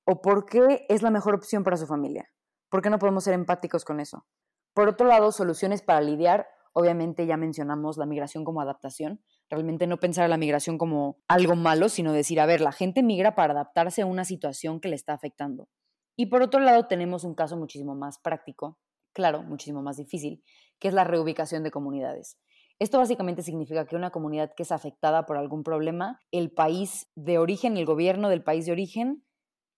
O 0.06 0.22
por 0.22 0.46
qué 0.46 0.86
es 0.90 1.02
la 1.02 1.12
mejor 1.12 1.36
opción 1.36 1.64
para 1.64 1.78
su 1.78 1.88
familia. 1.88 2.30
¿Por 2.70 2.82
qué 2.82 2.90
no 2.90 3.00
podemos 3.00 3.24
ser 3.24 3.34
empáticos 3.34 3.86
con 3.86 4.00
eso? 4.00 4.26
Por 4.74 4.90
otro 4.90 5.08
lado, 5.08 5.32
soluciones 5.32 5.82
para 5.82 6.02
lidiar, 6.02 6.48
obviamente 6.74 7.26
ya 7.26 7.38
mencionamos 7.38 7.98
la 7.98 8.06
migración 8.06 8.44
como 8.44 8.62
adaptación, 8.62 9.24
Realmente 9.54 9.86
no 9.86 10.00
pensar 10.00 10.28
la 10.30 10.38
migración 10.38 10.80
como 10.80 11.18
algo 11.28 11.56
malo, 11.56 11.88
sino 11.88 12.12
decir, 12.12 12.40
a 12.40 12.48
ver, 12.48 12.60
la 12.60 12.72
gente 12.72 13.04
migra 13.04 13.36
para 13.36 13.54
adaptarse 13.54 14.02
a 14.02 14.08
una 14.08 14.26
situación 14.26 14.80
que 14.80 14.90
le 14.90 14.96
está 14.96 15.14
afectando. 15.14 15.68
Y 16.16 16.28
por 16.28 16.42
otro 16.42 16.60
lado, 16.60 16.88
tenemos 16.88 17.24
un 17.24 17.36
caso 17.36 17.56
muchísimo 17.56 17.94
más 17.94 18.18
práctico, 18.18 18.80
claro, 19.14 19.44
muchísimo 19.44 19.84
más 19.84 19.98
difícil, 19.98 20.44
que 20.80 20.88
es 20.88 20.94
la 20.96 21.04
reubicación 21.04 21.62
de 21.62 21.70
comunidades. 21.70 22.40
Esto 22.80 22.98
básicamente 22.98 23.44
significa 23.44 23.86
que 23.86 23.96
una 23.96 24.10
comunidad 24.10 24.54
que 24.56 24.64
es 24.64 24.72
afectada 24.72 25.28
por 25.28 25.38
algún 25.38 25.64
problema, 25.64 26.20
el 26.32 26.52
país 26.52 27.08
de 27.16 27.38
origen, 27.38 27.78
el 27.78 27.86
gobierno 27.86 28.30
del 28.30 28.44
país 28.44 28.66
de 28.66 28.72
origen, 28.72 29.23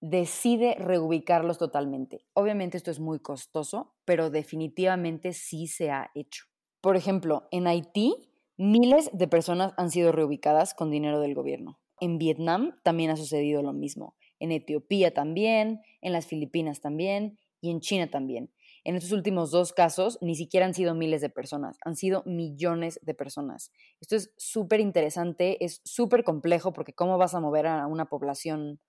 decide 0.09 0.75
reubicarlos 0.75 1.57
totalmente. 1.57 2.25
Obviamente 2.33 2.77
esto 2.77 2.91
es 2.91 2.99
muy 2.99 3.19
costoso, 3.19 3.95
pero 4.05 4.29
definitivamente 4.29 5.33
sí 5.33 5.65
se 5.65 5.89
ha 5.89 6.11
hecho. 6.13 6.45
Por 6.79 6.95
ejemplo, 6.95 7.47
en 7.51 7.65
Haití, 7.65 8.29
miles 8.55 9.09
de 9.13 9.27
personas 9.27 9.73
han 9.77 9.89
sido 9.89 10.11
reubicadas 10.11 10.75
con 10.75 10.91
dinero 10.91 11.19
del 11.19 11.33
gobierno. 11.33 11.79
En 11.99 12.19
Vietnam 12.19 12.75
también 12.83 13.09
ha 13.09 13.17
sucedido 13.17 13.63
lo 13.63 13.73
mismo. 13.73 14.15
En 14.39 14.51
Etiopía 14.51 15.11
también, 15.11 15.81
en 16.01 16.13
las 16.13 16.27
Filipinas 16.27 16.81
también 16.81 17.39
y 17.59 17.71
en 17.71 17.79
China 17.79 18.07
también. 18.11 18.51
En 18.83 18.95
estos 18.95 19.11
últimos 19.11 19.49
dos 19.49 19.73
casos 19.73 20.19
ni 20.21 20.35
siquiera 20.35 20.67
han 20.67 20.75
sido 20.75 20.93
miles 20.93 21.21
de 21.21 21.31
personas, 21.31 21.77
han 21.83 21.95
sido 21.95 22.21
millones 22.27 22.99
de 23.01 23.15
personas. 23.15 23.71
Esto 23.99 24.15
es 24.15 24.31
súper 24.37 24.81
interesante, 24.81 25.65
es 25.65 25.81
súper 25.83 26.23
complejo 26.23 26.73
porque 26.73 26.93
cómo 26.93 27.17
vas 27.17 27.33
a 27.33 27.39
mover 27.39 27.65
a 27.65 27.87
una 27.87 28.05
población 28.05 28.79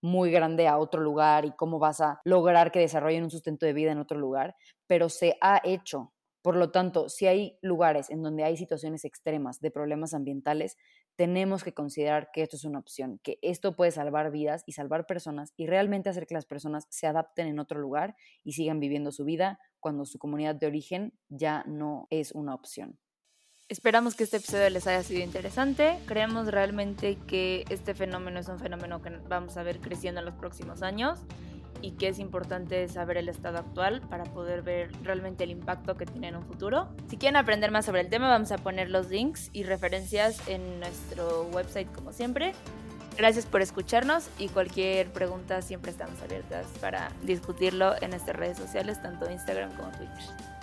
muy 0.00 0.30
grande 0.30 0.68
a 0.68 0.78
otro 0.78 1.00
lugar 1.02 1.44
y 1.44 1.52
cómo 1.52 1.78
vas 1.78 2.00
a 2.00 2.20
lograr 2.24 2.70
que 2.72 2.80
desarrollen 2.80 3.24
un 3.24 3.30
sustento 3.30 3.66
de 3.66 3.72
vida 3.72 3.92
en 3.92 3.98
otro 3.98 4.18
lugar, 4.18 4.56
pero 4.86 5.08
se 5.08 5.36
ha 5.40 5.60
hecho. 5.64 6.12
Por 6.42 6.56
lo 6.56 6.70
tanto, 6.70 7.08
si 7.08 7.26
hay 7.26 7.58
lugares 7.62 8.10
en 8.10 8.22
donde 8.22 8.44
hay 8.44 8.56
situaciones 8.56 9.04
extremas 9.04 9.60
de 9.60 9.70
problemas 9.70 10.14
ambientales, 10.14 10.76
tenemos 11.16 11.64
que 11.64 11.74
considerar 11.74 12.30
que 12.32 12.42
esto 12.42 12.56
es 12.56 12.64
una 12.64 12.78
opción, 12.78 13.18
que 13.22 13.38
esto 13.42 13.74
puede 13.74 13.90
salvar 13.90 14.30
vidas 14.30 14.62
y 14.66 14.72
salvar 14.72 15.06
personas 15.06 15.52
y 15.56 15.66
realmente 15.66 16.08
hacer 16.08 16.26
que 16.26 16.34
las 16.34 16.46
personas 16.46 16.86
se 16.90 17.06
adapten 17.08 17.48
en 17.48 17.58
otro 17.58 17.80
lugar 17.80 18.14
y 18.44 18.52
sigan 18.52 18.78
viviendo 18.80 19.10
su 19.10 19.24
vida 19.24 19.58
cuando 19.80 20.04
su 20.04 20.18
comunidad 20.18 20.54
de 20.54 20.68
origen 20.68 21.18
ya 21.28 21.64
no 21.66 22.06
es 22.10 22.32
una 22.32 22.54
opción. 22.54 22.98
Esperamos 23.70 24.14
que 24.14 24.24
este 24.24 24.38
episodio 24.38 24.70
les 24.70 24.86
haya 24.86 25.02
sido 25.02 25.22
interesante. 25.22 25.98
Creemos 26.06 26.46
realmente 26.46 27.18
que 27.26 27.66
este 27.68 27.92
fenómeno 27.92 28.40
es 28.40 28.48
un 28.48 28.58
fenómeno 28.58 29.02
que 29.02 29.10
vamos 29.28 29.58
a 29.58 29.62
ver 29.62 29.78
creciendo 29.80 30.20
en 30.20 30.24
los 30.24 30.34
próximos 30.34 30.80
años 30.80 31.18
y 31.82 31.90
que 31.92 32.08
es 32.08 32.18
importante 32.18 32.88
saber 32.88 33.18
el 33.18 33.28
estado 33.28 33.58
actual 33.58 34.00
para 34.08 34.24
poder 34.24 34.62
ver 34.62 34.90
realmente 35.02 35.44
el 35.44 35.50
impacto 35.50 35.98
que 35.98 36.06
tiene 36.06 36.28
en 36.28 36.36
un 36.36 36.46
futuro. 36.46 36.88
Si 37.10 37.18
quieren 37.18 37.36
aprender 37.36 37.70
más 37.70 37.84
sobre 37.84 38.00
el 38.00 38.08
tema, 38.08 38.30
vamos 38.30 38.52
a 38.52 38.56
poner 38.56 38.88
los 38.88 39.10
links 39.10 39.50
y 39.52 39.64
referencias 39.64 40.40
en 40.48 40.80
nuestro 40.80 41.42
website 41.52 41.92
como 41.92 42.14
siempre. 42.14 42.54
Gracias 43.18 43.44
por 43.44 43.60
escucharnos 43.60 44.30
y 44.38 44.48
cualquier 44.48 45.12
pregunta 45.12 45.60
siempre 45.60 45.90
estamos 45.90 46.22
abiertas 46.22 46.66
para 46.80 47.12
discutirlo 47.22 48.00
en 48.00 48.12
nuestras 48.12 48.34
redes 48.34 48.56
sociales, 48.56 49.02
tanto 49.02 49.30
Instagram 49.30 49.76
como 49.76 49.90
Twitter. 49.90 50.57